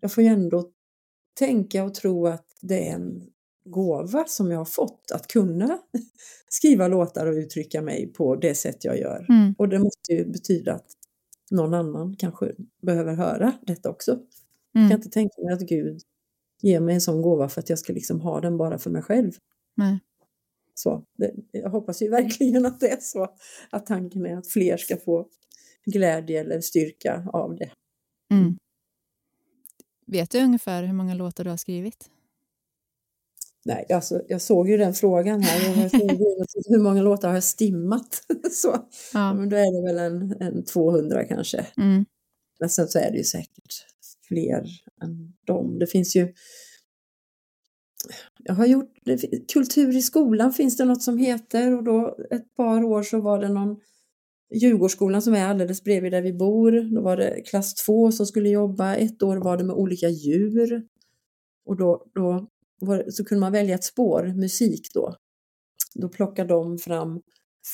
[0.00, 0.70] jag får ju ändå
[1.34, 3.22] tänka och tro att det är en
[3.64, 5.78] gåva som jag har fått att kunna
[6.48, 9.26] skriva låtar och uttrycka mig på det sätt jag gör.
[9.28, 9.54] Mm.
[9.58, 10.86] Och det måste ju betyda att
[11.50, 14.12] någon annan kanske behöver höra detta också.
[14.12, 14.24] Mm.
[14.72, 16.00] Jag kan inte tänka mig att Gud
[16.62, 19.02] ger mig en sån gåva för att jag ska liksom ha den bara för mig
[19.02, 19.32] själv.
[19.76, 19.98] Nej.
[20.74, 23.28] Så, det, jag hoppas ju verkligen att det är så.
[23.70, 25.28] Att tanken är att fler ska få
[25.86, 27.70] glädje eller styrka av det.
[28.30, 28.56] Mm.
[30.06, 32.10] Vet du ungefär hur många låtar du har skrivit?
[33.64, 35.60] Nej, alltså, jag såg ju den frågan här.
[36.68, 38.22] hur många låtar har jag stimmat?
[38.52, 38.88] så.
[39.14, 39.34] Ja.
[39.34, 41.66] Men då är det väl en, en 200 kanske.
[41.76, 42.04] Mm.
[42.60, 43.86] Men sen så är det ju säkert
[44.28, 44.66] fler
[45.02, 45.78] än dem.
[45.78, 46.32] Det finns ju...
[48.38, 48.92] Jag har gjort...
[49.52, 53.40] Kultur i skolan finns det något som heter och då ett par år så var
[53.40, 53.80] det någon
[54.54, 56.94] Djurgårdsskolan som är alldeles bredvid där vi bor.
[56.94, 58.94] Då var det klass 2 som skulle jobba.
[58.94, 60.82] Ett år var det med olika djur.
[61.66, 62.46] Och då, då
[62.80, 65.14] var, så kunde man välja ett spår, musik då.
[65.94, 67.20] Då plockade de fram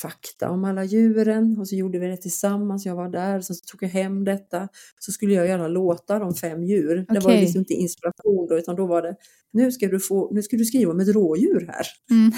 [0.02, 2.86] fakta om alla djuren och så gjorde vi det tillsammans.
[2.86, 4.68] Jag var där, sen så tog jag hem detta.
[4.98, 7.02] Så skulle jag göra låtar om fem djur.
[7.02, 7.14] Okay.
[7.14, 9.16] Det var liksom inte inspiration då, utan då var det
[9.52, 11.86] nu ska du, få, nu ska du skriva om ett rådjur här.
[12.10, 12.32] Mm.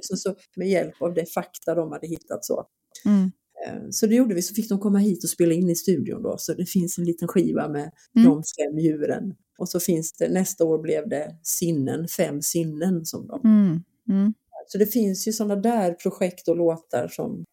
[0.02, 2.66] Så, så, med hjälp av det fakta de hade hittat så.
[3.04, 3.30] Mm.
[3.66, 6.22] Eh, så det gjorde vi, så fick de komma hit och spela in i studion
[6.22, 6.38] då.
[6.38, 8.28] Så det finns en liten skiva med mm.
[8.28, 9.34] de fem djuren.
[9.58, 13.40] Och så finns det, nästa år blev det sinnen, fem sinnen som de.
[13.44, 13.82] Mm.
[14.08, 14.34] Mm.
[14.66, 17.44] Så det finns ju sådana där projekt och låtar som,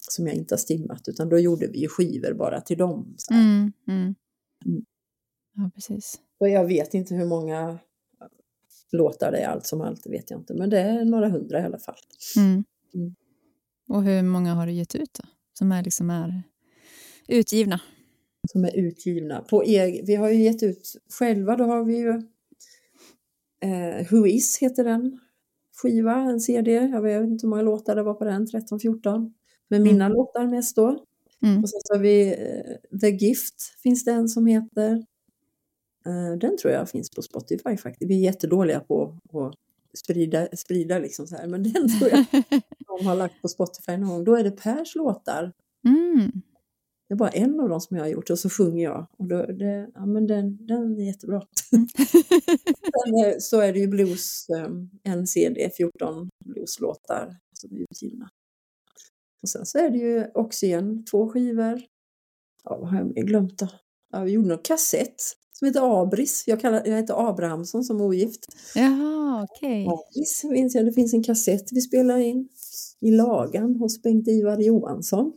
[0.00, 3.16] som jag inte har stimmat, utan då gjorde vi ju skivor bara till dem.
[3.30, 4.14] Mm, mm.
[5.54, 6.20] Ja, precis.
[6.40, 7.78] Och jag vet inte hur många
[8.92, 11.62] låtar det är allt som allt, vet jag inte, men det är några hundra i
[11.62, 11.98] alla fall.
[12.36, 12.64] Mm.
[13.88, 15.28] Och hur många har du gett ut då?
[15.58, 16.42] Som är, liksom är
[17.28, 17.80] utgivna?
[18.52, 19.40] Som är utgivna.
[19.40, 22.22] På eg vi har ju gett ut själva, då har vi ju
[23.60, 25.20] eh, Who Is heter den
[25.82, 26.72] skiva, en CD.
[26.72, 29.32] Jag vet inte hur många låtar det var på den, 13-14.
[29.68, 29.92] Med mm.
[29.92, 31.04] mina låtar mest då.
[31.42, 31.62] Mm.
[31.62, 34.92] Och sen så har vi eh, The Gift, finns det en som heter.
[36.06, 38.10] Eh, den tror jag finns på Spotify faktiskt.
[38.10, 39.54] Vi är jättedåliga på att
[39.98, 41.46] sprida, sprida liksom så här.
[41.46, 42.24] Men den tror jag
[42.86, 44.24] de har lagt på Spotify någon gång.
[44.24, 45.52] Då är det Pers låtar.
[45.88, 46.30] Mm.
[47.08, 49.06] Det är bara en av dem som jag har gjort och så sjunger jag.
[49.18, 51.42] Och då, det, ja, men den, den är jättebra.
[51.72, 51.88] Mm.
[51.96, 54.46] Sen så är det ju blues,
[55.02, 58.30] en CD, 14 blueslåtar som är utgivna.
[59.42, 61.82] Och sen så är det ju Oxygen, två skivor.
[62.64, 63.68] Ja, vad har jag glömt då?
[64.12, 65.22] Ja, vi gjorde någon kassett
[65.62, 66.44] som heter Abris.
[66.46, 68.46] Jag, kallar, jag heter Abrahamsson som ogift.
[68.74, 69.86] Jaha, okej.
[69.86, 69.94] Okay.
[69.94, 72.48] Abris minns jag, det finns en kassett vi spelar in
[73.00, 75.32] i Lagan hos Bengt-Ivar Johansson.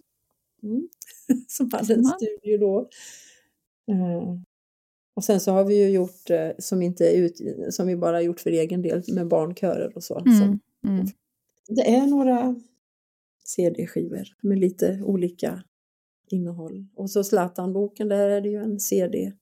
[0.63, 0.88] Mm.
[1.47, 2.89] som hade en studio då.
[3.91, 4.39] Uh,
[5.15, 8.39] och sen så har vi ju gjort uh, som, inte ut, som vi bara gjort
[8.39, 10.19] för egen del med barnkörer och så.
[10.19, 10.38] Mm.
[10.38, 10.43] så.
[10.88, 11.05] Mm.
[11.67, 12.55] Det är några
[13.43, 15.63] CD-skivor med lite olika
[16.28, 16.86] innehåll.
[16.95, 19.34] Och så Zlatan-boken, där är det ju en CD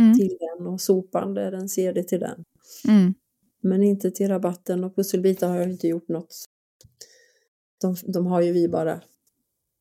[0.00, 0.14] mm.
[0.14, 2.44] till den och Sopan, där är en CD till den.
[2.88, 3.14] Mm.
[3.62, 6.44] Men inte till Rabatten och Pusselbitar har jag inte gjort något.
[7.80, 9.00] De, de har ju vi bara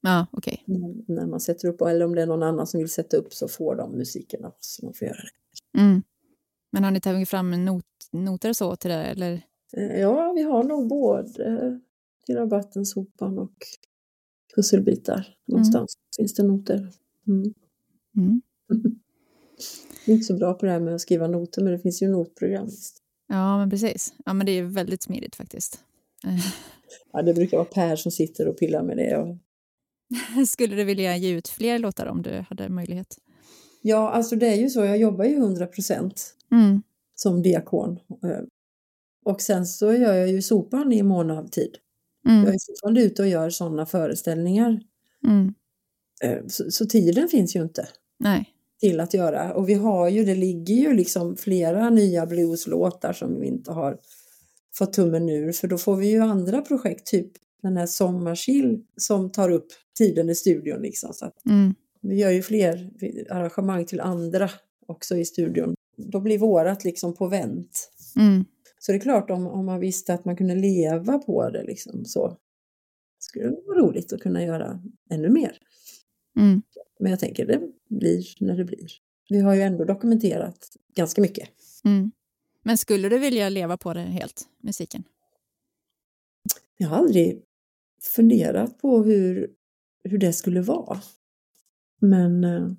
[0.01, 0.63] Ja, okej.
[0.67, 1.15] Okay.
[1.15, 3.47] När man sätter upp, eller om det är någon annan som vill sätta upp så
[3.47, 4.79] får de musiken av oss.
[4.81, 5.79] De får göra det.
[5.79, 6.01] Mm.
[6.71, 8.95] Men har ni tagit fram not, noter så till det?
[8.95, 9.41] Eller?
[9.73, 11.79] Eh, ja, vi har nog både
[12.25, 13.53] till rabatten, sopan och
[14.55, 15.27] pusselbitar.
[15.45, 16.03] Någonstans mm.
[16.17, 16.89] finns det noter.
[17.27, 17.53] Mm.
[18.17, 18.41] Mm.
[20.05, 22.01] Jag är inte så bra på det här med att skriva noter, men det finns
[22.01, 22.69] ju notprogram.
[23.27, 24.13] Ja, men precis.
[24.25, 25.79] Ja, men det är väldigt smidigt faktiskt.
[27.13, 29.17] ja, det brukar vara Per som sitter och pillar med det.
[29.17, 29.37] Och...
[30.47, 33.17] Skulle du vilja ge ut fler låtar om du hade möjlighet?
[33.81, 34.85] Ja, alltså det är ju så.
[34.85, 36.81] Jag jobbar ju 100 procent mm.
[37.15, 37.99] som diakon.
[38.23, 38.41] Eh,
[39.25, 41.75] och sen så gör jag ju sopan i mån av tid.
[42.27, 42.43] Mm.
[42.43, 44.81] Jag är fortfarande ute och gör sådana föreställningar.
[45.27, 45.53] Mm.
[46.23, 47.87] Eh, så, så, tiden finns ju inte
[48.19, 48.53] Nej.
[48.79, 49.53] Till att göra.
[49.53, 53.97] Och vi har ju, det ligger ju liksom flera nya blueslåtar som vi inte har
[54.73, 55.51] fått tummen ur.
[55.51, 59.67] För då får vi ju andra projekt, typ den här Sommarsill som tar upp
[59.97, 60.81] tiden i studion.
[60.81, 61.13] Liksom.
[61.13, 61.75] Så mm.
[62.01, 62.89] Vi gör ju fler
[63.29, 64.49] arrangemang till andra
[64.87, 65.75] också i studion.
[65.97, 67.91] Då blir vårat liksom på vänt.
[68.15, 68.45] Mm.
[68.79, 72.05] Så det är klart om, om man visste att man kunde leva på det liksom
[72.05, 72.37] så
[73.19, 75.57] skulle det vara roligt att kunna göra ännu mer.
[76.39, 76.61] Mm.
[76.99, 78.87] Men jag tänker det blir när det blir.
[79.29, 81.49] Vi har ju ändå dokumenterat ganska mycket.
[81.85, 82.11] Mm.
[82.63, 85.03] Men skulle du vilja leva på det helt, musiken?
[86.77, 87.41] Jag har aldrig
[88.01, 89.49] funderat på hur,
[90.03, 91.01] hur det skulle vara.
[92.01, 92.71] Men eh,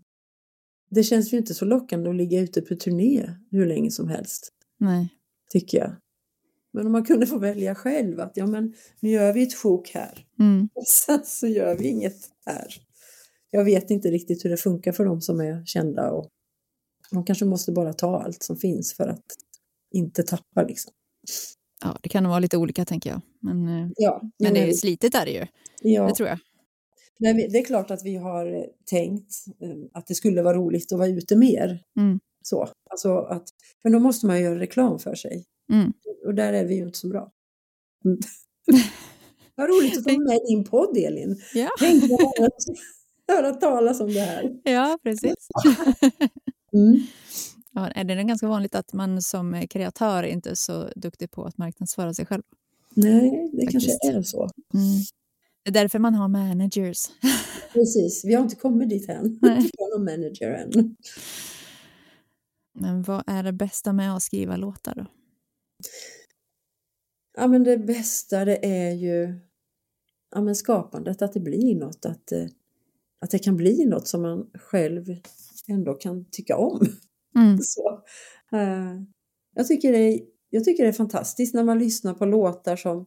[0.91, 4.53] det känns ju inte så lockande att ligga ute på turné hur länge som helst.
[4.79, 5.09] Nej.
[5.51, 5.97] Tycker jag.
[6.73, 9.91] Men om man kunde få välja själv att ja men nu gör vi ett sjok
[9.91, 10.27] här.
[10.39, 10.69] Mm.
[10.75, 12.75] Och sen så gör vi inget här.
[13.51, 16.29] Jag vet inte riktigt hur det funkar för de som är kända och
[17.11, 19.25] de kanske måste bara ta allt som finns för att
[19.95, 20.93] inte tappa liksom.
[21.85, 23.21] Ja, det kan nog vara lite olika tänker jag.
[23.41, 25.47] Men, eh, ja, men det är slitet är det ju.
[25.83, 26.07] Ja.
[26.07, 26.39] Det tror jag.
[27.19, 30.93] Men det är klart att vi har eh, tänkt eh, att det skulle vara roligt
[30.93, 31.83] att vara ute mer.
[31.99, 32.21] Mm.
[32.43, 33.49] Så, alltså att,
[33.83, 35.45] men då måste man göra reklam för sig.
[35.73, 35.93] Mm.
[36.27, 37.33] Och där är vi ju inte så bra.
[39.55, 41.43] Vad roligt att ta med din podd, Elin.
[41.55, 41.69] Ja.
[41.79, 42.03] Tänk
[43.37, 44.61] höra talas om det här.
[44.65, 45.49] Ja, precis.
[46.73, 47.01] Mm.
[47.73, 51.59] Ja, är det ganska vanligt att man som kreatör inte är så duktig på att
[51.59, 52.43] marknadsföra sig själv?
[52.95, 53.99] Nej, det Faktiskt.
[54.03, 54.43] kanske är så.
[54.75, 54.99] Mm.
[55.63, 57.07] Det är därför man har managers.
[57.73, 59.39] Precis, vi har inte kommit dit än.
[59.43, 59.61] Nej.
[59.61, 60.97] Vi har någon manager än.
[62.73, 65.07] Men vad är det bästa med att skriva låtar då?
[67.37, 69.41] Ja, men det bästa det är ju
[70.35, 72.47] ja, men skapandet, att det blir något, att, eh,
[73.21, 75.05] att det kan bli något som man själv
[75.69, 76.87] ändå kan tycka om.
[77.37, 77.59] Mm.
[77.63, 78.03] Så,
[78.53, 79.03] eh,
[79.55, 83.07] jag, tycker det är, jag tycker det är fantastiskt när man lyssnar på låtar som...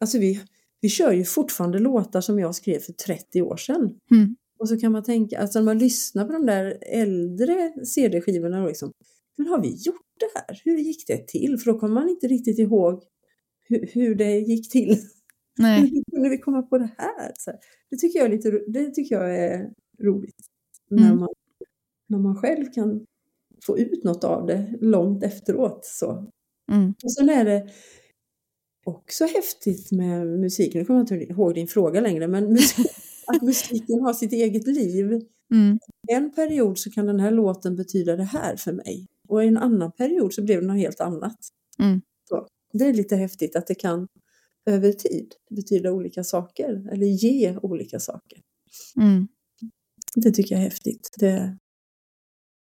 [0.00, 0.40] Alltså vi,
[0.80, 3.98] vi kör ju fortfarande låtar som jag skrev för 30 år sedan.
[4.10, 4.36] Mm.
[4.58, 8.92] Och så kan man tänka, alltså när man lyssnar på de där äldre CD-skivorna, liksom,
[9.36, 10.60] men har vi gjort det här?
[10.64, 11.58] Hur gick det till?
[11.58, 13.02] För då kommer man inte riktigt ihåg
[13.68, 14.98] hur, hur det gick till.
[15.58, 15.80] Nej.
[15.80, 17.32] Hur kunde vi komma på det här?
[17.38, 17.52] Så
[17.90, 19.70] det, tycker jag är lite, det tycker jag är
[20.02, 20.36] roligt.
[20.90, 21.04] Mm.
[21.04, 21.28] När, man,
[22.08, 23.06] när man själv kan
[23.66, 25.84] få ut något av det långt efteråt.
[25.84, 26.30] Så.
[26.72, 26.94] Mm.
[27.04, 27.70] Och sen är det
[28.84, 32.86] också häftigt med musiken, nu kommer jag inte ihåg din fråga längre, men musik,
[33.26, 35.20] att musiken har sitt eget liv.
[35.52, 35.78] Mm.
[36.12, 39.56] En period så kan den här låten betyda det här för mig och i en
[39.56, 41.38] annan period så blev det något helt annat.
[41.78, 42.00] Mm.
[42.28, 44.08] Så, det är lite häftigt att det kan
[44.66, 48.42] över tid betyda olika saker eller ge olika saker.
[48.96, 49.28] Mm.
[50.14, 51.10] Det tycker jag är häftigt.
[51.18, 51.58] Det...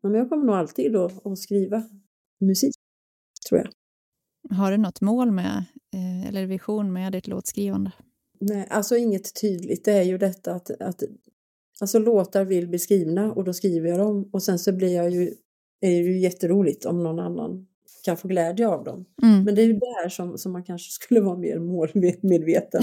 [0.04, 1.84] Men jag kommer nog alltid då att skriva
[2.40, 2.76] musik,
[3.50, 3.70] tror jag.
[4.58, 7.92] Har du något mål med, eh, eller vision med ditt låtskrivande?
[8.40, 9.86] Nej, alltså inget tydligt.
[9.86, 11.04] Det är ju detta att, att
[11.82, 15.10] Alltså låtar vill bli skrivna och då skriver jag dem och sen så blir jag
[15.10, 15.22] ju,
[15.82, 17.68] är det ju jätteroligt om någon annan
[18.04, 19.06] kan få glädje av dem.
[19.24, 19.44] Mm.
[19.44, 22.82] Men det är ju där som, som man kanske skulle vara mer målmedveten.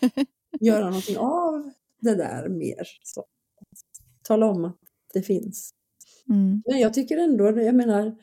[0.60, 2.88] Göra någonting av det där mer.
[3.02, 3.24] Så.
[4.22, 4.78] Tala om att
[5.12, 5.70] det finns.
[6.28, 6.62] Mm.
[6.66, 8.16] Men jag tycker ändå, jag menar,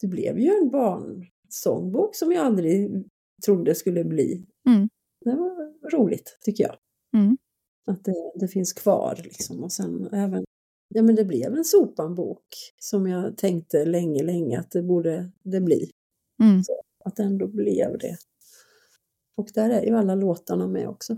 [0.00, 3.04] det blev ju en barnsångbok som jag aldrig
[3.44, 4.46] trodde skulle bli.
[4.68, 4.88] Mm.
[5.24, 6.76] Det var roligt tycker jag.
[7.16, 7.36] Mm.
[7.86, 9.64] Att det, det finns kvar liksom.
[9.64, 10.44] Och sen även,
[10.88, 12.44] ja men det blev en sopanbok
[12.78, 15.90] som jag tänkte länge, länge att det borde det bli.
[16.42, 16.62] Mm.
[17.04, 18.16] Att det ändå blev det.
[19.36, 21.16] Och där är ju alla låtarna med också.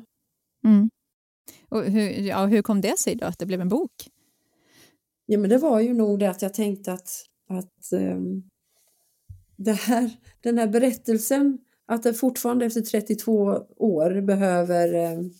[0.64, 0.90] Mm.
[1.68, 3.92] Och hur, ja, hur kom det sig då att det blev en bok?
[5.26, 7.10] Ja men det var ju nog det att jag tänkte att,
[7.48, 8.48] att um,
[9.56, 10.10] det här,
[10.40, 13.34] den här berättelsen, att det fortfarande efter 32
[13.76, 15.32] år behöver um,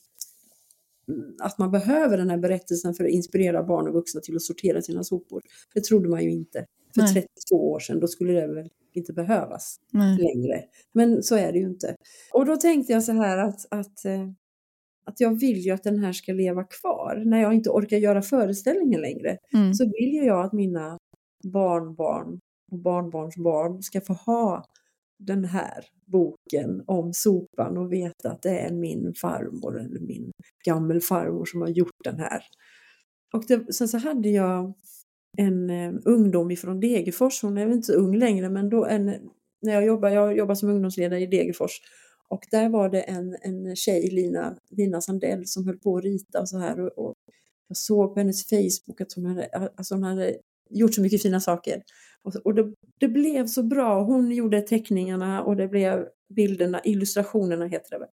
[1.43, 4.83] att man behöver den här berättelsen för att inspirera barn och vuxna till att sortera
[4.83, 5.43] sina sopor.
[5.75, 7.13] Det trodde man ju inte för Nej.
[7.49, 10.19] 32 år sedan, då skulle det väl inte behövas Nej.
[10.19, 10.65] längre.
[10.93, 11.95] Men så är det ju inte.
[12.33, 14.29] Och då tänkte jag så här att, att, eh,
[15.05, 17.23] att jag vill ju att den här ska leva kvar.
[17.27, 19.75] När jag inte orkar göra föreställningen längre Mm.
[19.75, 20.99] så vill ju jag att mina
[21.45, 22.41] barnbarn
[22.73, 24.65] och barnbarnsbarn ska få ha
[25.21, 30.31] den här boken om sopan och veta att det är min farmor eller min
[30.65, 32.43] gammelfarmor som har gjort den här.
[33.33, 34.75] Och det, sen så hade jag
[35.39, 39.05] en eh, ungdom ifrån Degerfors, hon är väl inte så ung längre men då en,
[39.63, 41.81] när jag jobbar, jag jobbar som ungdomsledare i Degerfors
[42.29, 46.41] och där var det en, en tjej, Lina, Lina Sandell, som höll på att rita
[46.41, 47.15] och så här och, och
[47.69, 49.47] jag såg på hennes Facebook att hon hade,
[49.77, 50.37] alltså hon hade
[50.71, 51.83] gjort så mycket fina saker.
[52.23, 54.03] Och, och det, det blev så bra.
[54.03, 58.09] Hon gjorde teckningarna och det blev bilderna, illustrationerna heter det väl.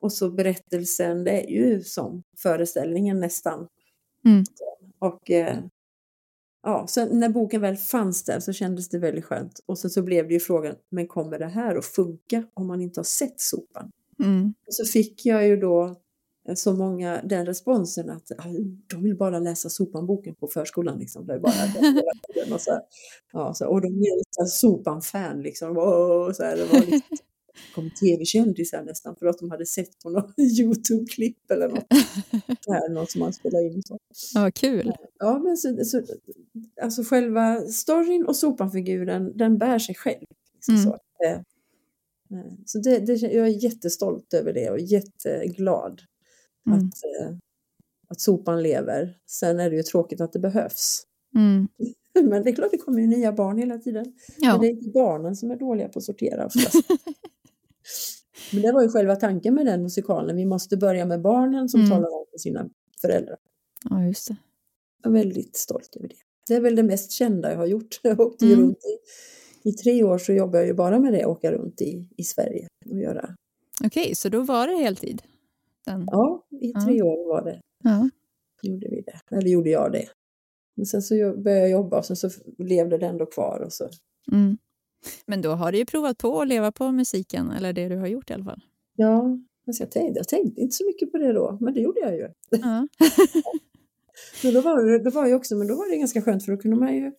[0.00, 3.68] Och så berättelsen, det är ju som föreställningen nästan.
[4.24, 4.44] Mm.
[4.98, 5.58] Och eh,
[6.62, 9.60] ja, sen när boken väl fanns där så kändes det väldigt skönt.
[9.66, 12.80] Och sen så blev det ju frågan, men kommer det här att funka om man
[12.80, 13.90] inte har sett sopan?
[14.22, 14.54] Mm.
[14.66, 15.96] Och så fick jag ju då
[16.54, 18.44] så många den responsen att ah,
[18.86, 20.98] de vill bara läsa sopanboken på förskolan.
[20.98, 21.26] Liksom.
[21.26, 22.02] Det är bara det
[22.34, 22.52] tiden.
[22.52, 22.80] och, så här,
[23.32, 25.76] ja, så, och de är sopan-fan liksom.
[25.78, 27.00] Och, så här, det var liksom,
[27.74, 31.86] kom tv-kändisar nästan för att de hade sett på något Youtube-klipp eller något.
[32.66, 33.82] Det här, något som man spelar in.
[33.82, 33.98] Så.
[34.34, 34.92] Ja, kul.
[35.18, 36.02] Ja, men så, så,
[36.82, 40.26] alltså själva storyn och sopanfiguren, den bär sig själv.
[40.54, 40.84] Liksom Mm.
[40.84, 40.98] så.
[41.24, 46.00] Eh, eh, Så det, det, jag är jättestolt över det och jätteglad
[46.72, 46.86] Mm.
[46.88, 47.36] att, eh,
[48.08, 49.18] att sopan lever.
[49.26, 51.02] Sen är det ju tråkigt att det behövs.
[51.36, 51.68] Mm.
[52.30, 54.04] Men det är klart det kommer ju nya barn hela tiden.
[54.36, 54.58] Men Ja.
[54.58, 56.74] det är inte barnen som är dåliga på att sortera oftast.
[58.52, 60.36] Men det var ju själva tanken med den musikalen.
[60.36, 61.90] Vi måste börja med barnen som Mm.
[61.90, 62.68] talar om för sina
[63.00, 63.36] föräldrar.
[63.90, 64.36] ja, just det.
[65.02, 66.14] Jag är väldigt stolt över det.
[66.48, 68.00] Det är väl det mest kända jag har gjort.
[68.02, 68.60] Jag åkte Mm.
[68.60, 68.78] runt
[69.64, 72.24] i, i tre år så jobbar jag ju bara med det, åka runt i, i
[72.24, 73.34] Sverige och göra.
[73.84, 75.22] Okej, så då var det heltid?
[75.86, 76.04] Den.
[76.10, 76.80] Ja, i Ja.
[76.86, 78.08] tre år var det, Ja.
[78.62, 79.36] gjorde vi det.
[79.36, 80.06] Eller gjorde jag det.
[80.76, 83.88] Men sen så började jag jobba och sen så levde det ändå kvar och så.
[84.32, 84.58] Mm.
[85.26, 88.06] Men då har du ju provat på att leva på musiken, eller det du har
[88.06, 88.60] gjort i alla fall.
[88.96, 92.00] Ja, alltså jag, tänkte, jag tänkte inte så mycket på det då, men det gjorde
[92.00, 92.28] jag ju.
[92.50, 92.88] Ja.
[94.44, 96.52] Men då var det, det var ju också, men då var det ganska skönt för
[96.52, 97.12] då kunde man ju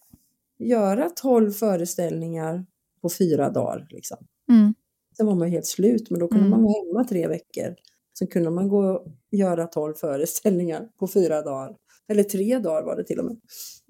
[0.59, 2.65] göra tolv föreställningar
[3.01, 3.87] på fyra dagar.
[3.89, 4.17] Liksom.
[4.49, 4.73] Mm.
[5.17, 6.49] Sen var man helt slut, men då kunde Mm.
[6.51, 7.75] man vara hemma tre veckor.
[8.19, 11.75] Sen kunde man gå och göra tolv föreställningar på fyra dagar.
[12.07, 13.37] Eller tre dagar var det till och med.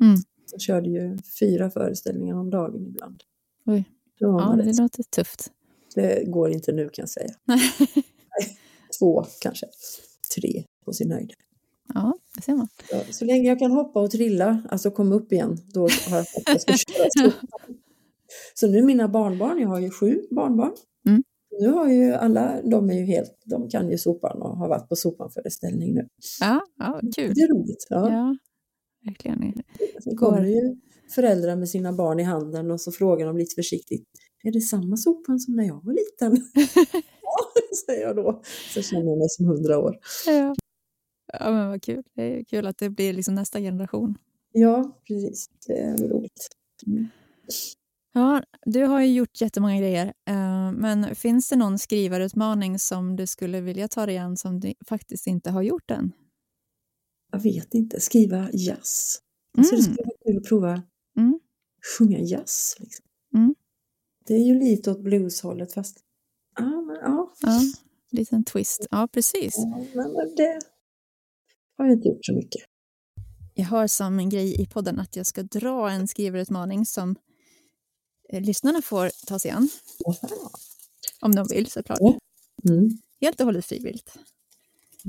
[0.02, 0.16] Mm.
[0.52, 3.24] Jag körde ju fyra föreställningar om dagen ibland.
[3.66, 3.84] Oj.
[4.18, 5.52] Ja, det rätt- låter tufft.
[5.96, 7.34] det går inte nu kan jag säga.
[9.00, 9.66] Två kanske.
[10.36, 11.34] Tre på sin höjd.
[11.94, 12.68] Ja, det ser man.
[12.92, 16.20] Ja, så länge jag kan hoppa och trilla, alltså komma upp igen, då har jag
[16.22, 17.32] att jag ska köra så.
[18.54, 20.72] Så nu mina barnbarn, jag har ju sju barnbarn.
[21.52, 21.72] Mm.
[21.72, 24.90] Nu har ju alla, de är ju helt, de kan ju sopan och har varit
[24.90, 26.08] på sopanföreställning nu.
[26.40, 27.34] Ja, ja kul.
[27.36, 27.88] Det är roligt.
[27.90, 28.12] Ja.
[28.12, 28.38] Ja,
[29.06, 29.54] verkligen.
[30.04, 30.76] Sen kommer ju
[31.16, 34.04] föräldrar med sina barn i handen och så frågar de lite försiktigt,
[34.44, 36.46] är det samma sopan som när jag var liten?
[37.22, 38.42] ja, säger jag då.
[38.74, 39.98] Så känner jag mig som hundra år.
[40.28, 40.56] Ja.
[41.34, 42.04] ja, men vad kul.
[42.16, 44.18] Det är kul att det blir liksom nästa generation.
[44.52, 45.50] Ja, precis.
[45.68, 46.50] Det är roligt.
[46.88, 47.08] Mm.
[48.14, 50.14] Ja, du har ju gjort jättemånga grejer.
[50.28, 54.74] eh, Men finns det någon skrivarutmaning som du skulle vilja ta dig an som du
[54.88, 56.12] faktiskt inte har gjort än?
[57.32, 59.20] Jag vet inte, skriva jazz.
[59.58, 59.94] Alltså det Mm.
[59.94, 60.82] skulle vara kul att prova
[61.18, 61.40] Mm.
[61.98, 62.76] sjunga jazz.
[62.80, 63.06] Liksom.
[63.36, 63.56] Mm.
[64.28, 65.98] Det är ju lite åt blueshållet fast
[66.58, 67.62] ja, men, ja, Ja,
[68.12, 68.88] liten twist.
[68.92, 69.54] Ja, precis.
[69.58, 70.60] ja, men det
[71.78, 72.62] har jag inte gjort så mycket.
[73.54, 77.16] Jag har som en grej i podden att jag ska dra en skrivarutmaning som
[78.40, 79.70] lyssnarna får ta sig an.
[81.20, 82.00] Om de vill såklart.
[82.70, 82.90] Mm.
[83.22, 84.18] Helt och hållet frivilligt.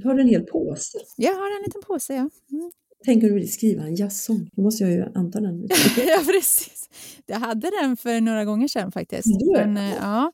[0.04, 0.98] Har du en hel påse?
[1.16, 2.30] Jag har en liten påse, ja.
[2.50, 2.72] Mm.
[3.04, 4.50] Tänker du vill skriva en jazzsång?
[4.52, 5.68] Då måste jag ju anta den.
[5.96, 6.88] ja, precis.
[7.26, 9.28] Jag hade den för några gånger sedan faktiskt.
[9.52, 10.32] Men, eh, ja.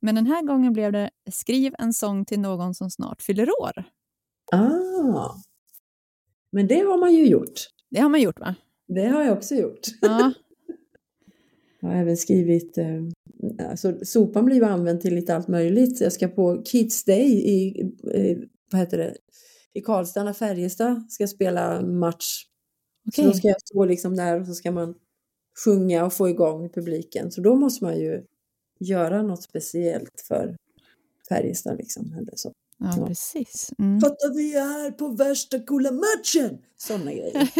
[0.00, 3.84] Men den här gången blev det skriv en sång till någon som snart fyller år.
[4.52, 5.34] Ah,
[6.52, 7.68] men det har man ju gjort.
[7.90, 8.54] Det har man gjort va?
[8.88, 9.80] Det har jag också gjort.
[10.00, 10.32] Ja.
[11.82, 13.02] jag har även skrivit, eh,
[13.70, 16.00] alltså sopan blir ju använd till lite allt möjligt.
[16.00, 17.80] Jag ska på Kids Day i,
[18.14, 18.38] eh,
[18.72, 19.14] vad heter det,
[19.74, 22.46] i Karlstad när Färjestad ska spela match.
[23.08, 23.24] Okay.
[23.24, 24.94] Så då ska jag stå liksom där och så ska man
[25.64, 27.30] sjunga och få igång publiken.
[27.30, 28.24] Så då måste man ju
[28.80, 30.56] göra något speciellt för
[31.28, 32.12] Färjestad liksom.
[32.12, 32.52] Eller så.
[32.78, 33.06] Ja, ja.
[33.06, 33.72] precis.
[33.78, 34.00] Mm.
[34.00, 36.58] Fattar vi är på värsta coola matchen!
[36.76, 37.32] Sådana grejer.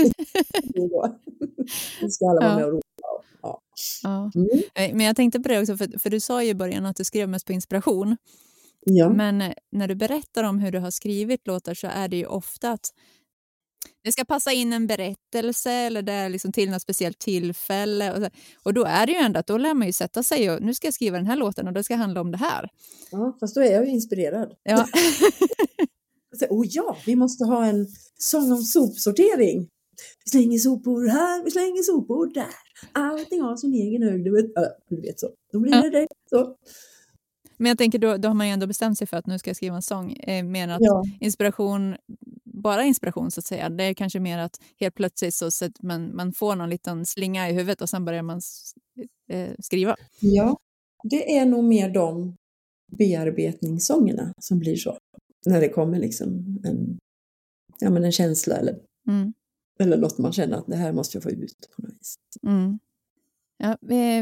[2.00, 2.81] det ska alla vara med och.
[3.42, 3.60] Ja.
[4.02, 4.30] Ja.
[4.34, 4.96] Mm.
[4.96, 7.04] Men jag tänkte på det också, för, för du sa ju i början att du
[7.04, 8.16] skrev mest på inspiration.
[8.84, 9.08] Ja.
[9.08, 12.70] Men när du berättar om hur du har skrivit låtar så är det ju ofta
[12.70, 12.90] att
[14.04, 18.12] det ska passa in en berättelse eller det är liksom till något speciellt tillfälle.
[18.12, 18.28] Och, så.
[18.62, 20.74] och då är det ju ändå att då lär man ju sätta sig och nu
[20.74, 22.68] ska jag skriva den här låten och det ska handla om det här.
[23.10, 24.52] Ja, fast då är jag ju inspirerad.
[24.62, 24.86] Ja.
[26.50, 27.86] oh ja, vi måste ha en
[28.18, 29.68] sång om sopsortering.
[30.24, 32.71] Vi slänger sopor här, vi slänger sopor där.
[32.92, 34.24] Allting har sin egen höjd.
[34.24, 35.28] Du vet, äh, du vet så.
[35.52, 35.90] Då blir det ja.
[35.90, 36.08] det.
[36.30, 36.56] Så.
[37.56, 39.50] Men jag tänker då, då har man ju ändå bestämt sig för att nu ska
[39.50, 40.12] jag skriva en sång.
[40.12, 41.02] Eh, mer att ja.
[41.20, 41.96] inspiration,
[42.44, 43.68] bara inspiration så att säga.
[43.68, 47.50] Det är kanske mer att helt plötsligt så att man, man får någon liten slinga
[47.50, 48.40] i huvudet och sen börjar man
[49.28, 49.96] eh, skriva.
[50.20, 50.58] Ja,
[51.04, 52.36] det är nog mer de
[52.98, 54.98] bearbetningssångerna som blir så.
[55.46, 56.98] När det kommer liksom en,
[57.80, 58.78] ja, men en känsla eller,
[59.08, 59.32] mm.
[59.80, 62.14] Eller något man känner att det här måste jag få ut på något vis.
[62.46, 62.78] Mm.
[63.58, 63.76] Ja,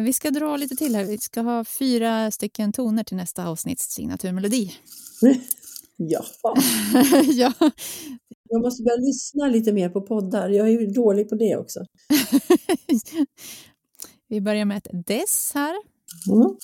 [0.04, 1.04] vi ska dra lite till här.
[1.04, 4.72] Vi ska ha fyra stycken toner till nästa avsnitts signaturmelodi.
[5.96, 6.24] ja.
[7.24, 7.52] ja.
[8.48, 10.48] Jag måste börja lyssna lite mer på poddar.
[10.48, 11.80] Jag är ju dålig på det också.
[14.28, 15.74] vi börjar med ett dess här.
[16.28, 16.56] Mm.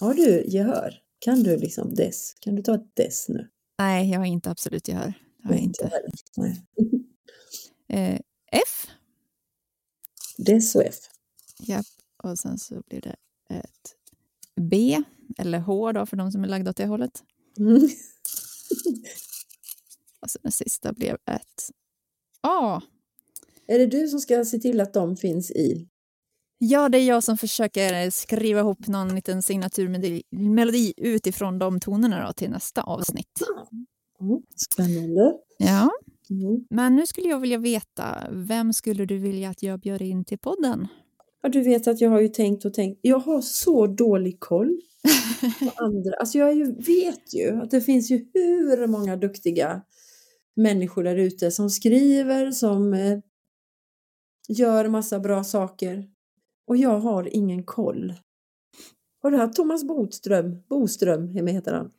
[0.00, 0.94] Har du gehör?
[1.18, 2.34] Kan du liksom dess?
[2.40, 3.48] Kan du ta ett dess nu?
[3.78, 5.14] Nej, jag har inte absolut gehör.
[5.42, 5.90] Det har jag inte.
[7.88, 8.20] Eh,
[8.52, 8.86] F.
[10.36, 10.96] Dess och F.
[11.58, 11.82] Ja,
[12.22, 13.16] och sen så blir det
[13.50, 13.96] ett
[14.60, 15.02] B,
[15.38, 17.22] eller H då för de som är lagda åt det hållet.
[17.58, 17.74] Mm.
[20.20, 21.70] och sen det sista blev ett
[22.40, 22.82] A.
[23.66, 25.88] Är det du som ska se till att de finns i?
[26.58, 32.32] Ja, det är jag som försöker skriva ihop någon liten signaturmelodi utifrån de tonerna då,
[32.32, 33.42] till nästa avsnitt.
[34.20, 35.32] Mm, spännande.
[35.58, 35.90] Ja.
[36.30, 36.66] Mm.
[36.70, 40.38] Men nu skulle jag vilja veta, vem skulle du vilja att jag bjöd in till
[40.38, 40.88] podden?
[41.42, 43.00] Ja, du vet att jag har ju tänkt och tänkt.
[43.02, 44.80] Jag har så dålig koll
[45.60, 46.14] på andra.
[46.20, 49.82] Alltså jag ju, vet ju att det finns ju hur många duktiga
[50.56, 53.18] människor där ute som skriver, som eh,
[54.48, 56.04] gör massa bra saker.
[56.66, 58.14] Och jag har ingen koll.
[59.22, 60.62] Har du hört Thomas Boström?
[60.68, 61.90] Boström heter han.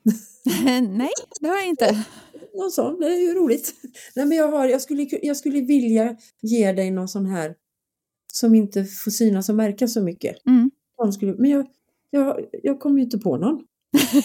[0.98, 2.06] Nej, det har jag inte.
[2.58, 3.74] Någon sån, det är ju roligt.
[4.16, 7.56] Nej, men jag, har, jag, skulle, jag skulle vilja ge dig någon sån här
[8.34, 10.45] som inte får synas och märkas så mycket.
[10.47, 10.72] Mm.
[11.14, 11.68] Skulle, men jag,
[12.10, 13.66] jag, jag kommer ju inte på någon.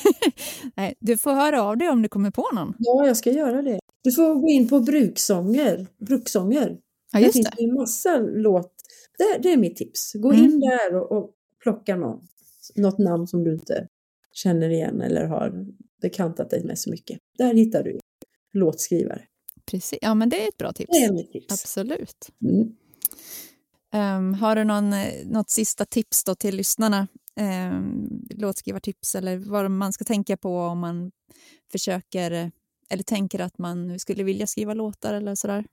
[0.76, 2.74] Nej, du får höra av dig om du kommer på någon.
[2.78, 3.81] Ja, jag ska göra det.
[4.03, 5.87] Du får gå in på bruksånger.
[5.99, 6.78] bruksånger.
[7.12, 8.72] Ja, just det finns en massa låt.
[9.18, 10.12] Det, det, är mitt tips.
[10.14, 10.45] Gå mm.
[10.45, 11.31] in där och, och
[11.62, 12.20] plocka någon.
[12.74, 13.87] Något namn som du inte
[14.33, 15.66] känner igen eller har
[16.03, 17.18] bekantat dig med så mycket.
[17.39, 18.00] Där hittar du
[18.53, 19.23] låtskrivare.
[19.67, 20.91] Precis, ja men det är ett bra tips.
[20.93, 21.53] Det är mitt tips.
[21.53, 22.31] Absolut.
[22.45, 22.77] Mm.
[23.95, 27.09] Um, har du någon, eh, något sista tips då till lyssnarna?
[27.41, 31.11] Um, låtskrivartips eller vad man ska tänka på om man
[31.73, 32.51] försöker
[32.91, 35.65] eller tänker att man skulle vilja skriva låtar eller sådär?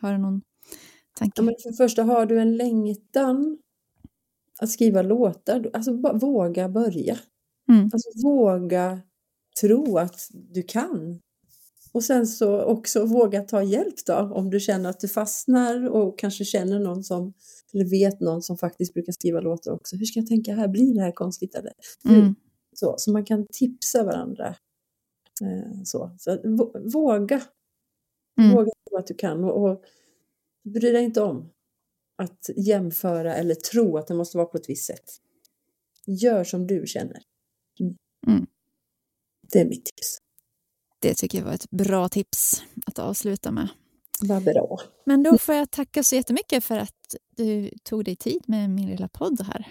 [0.00, 0.42] Har du någon
[1.14, 1.32] tanke?
[1.36, 3.58] Ja, men för det första, har du en längtan
[4.60, 7.18] att skriva låtar, alltså våga börja.
[7.68, 7.90] Mm.
[7.92, 9.00] Alltså våga
[9.60, 11.20] tro att du kan.
[11.92, 16.18] Och sen så också våga ta hjälp då om du känner att du fastnar och
[16.18, 17.32] kanske känner någon som
[17.72, 19.96] eller vet någon som faktiskt brukar skriva låtar också.
[19.96, 20.68] Hur ska jag tänka här?
[20.68, 21.72] Blir det här konstigt eller?
[22.04, 22.34] Mm.
[22.72, 24.56] Så, så man kan tipsa varandra.
[25.42, 26.38] Eh, så så
[26.92, 27.42] våga.
[28.40, 28.54] Mm.
[28.54, 29.84] Våga tro att du kan och, och
[30.64, 31.50] bry dig inte om
[32.16, 35.10] att jämföra eller tro att det måste vara på ett visst sätt.
[36.06, 37.22] Gör som du känner.
[37.80, 37.96] Mm.
[38.26, 38.46] mm.
[39.52, 40.18] Det är mitt tips.
[41.00, 43.68] Det tycker jag var ett bra tips att avsluta med.
[44.20, 44.80] Vad bra.
[45.06, 48.86] Men då får jag tacka så jättemycket för att du tog dig tid med min
[48.86, 49.66] lilla podd här.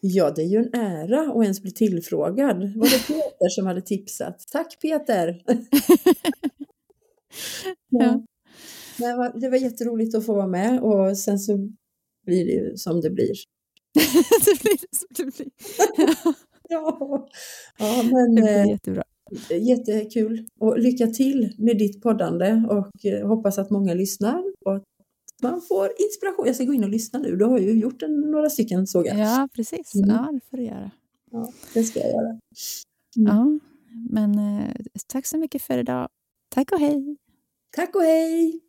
[0.00, 2.56] Ja, det är ju en ära att ens bli tillfrågad.
[2.76, 4.44] Var det Peter som hade tipsat?
[4.52, 5.42] Tack Peter!
[7.88, 8.24] ja.
[8.98, 9.32] ja.
[9.34, 11.56] Det var jätteroligt att få vara med och sen så
[12.26, 13.34] blir det ju som det blir.
[14.44, 15.50] det blir som det blir.
[16.68, 17.28] ja.
[17.78, 18.34] ja, men...
[18.34, 19.04] Det blir eh, jättebra.
[19.50, 24.82] Jättekul och lycka till med ditt poddande och eh, hoppas att många lyssnar och att
[25.42, 26.46] man får inspiration.
[26.46, 29.06] Jag ska gå in och lyssna nu, du har ju gjort en, några stycken såg
[29.06, 29.18] jag.
[29.18, 29.94] Ja, precis.
[29.94, 30.10] Mm.
[30.10, 30.90] Ja, det får du göra.
[31.30, 32.38] Ja, det ska jag göra.
[33.16, 33.36] Mm.
[33.36, 33.58] Ja,
[34.10, 34.70] men eh,
[35.06, 36.08] tack så mycket för idag.
[36.48, 37.16] Tack och hej!
[37.76, 38.60] Tack och hej!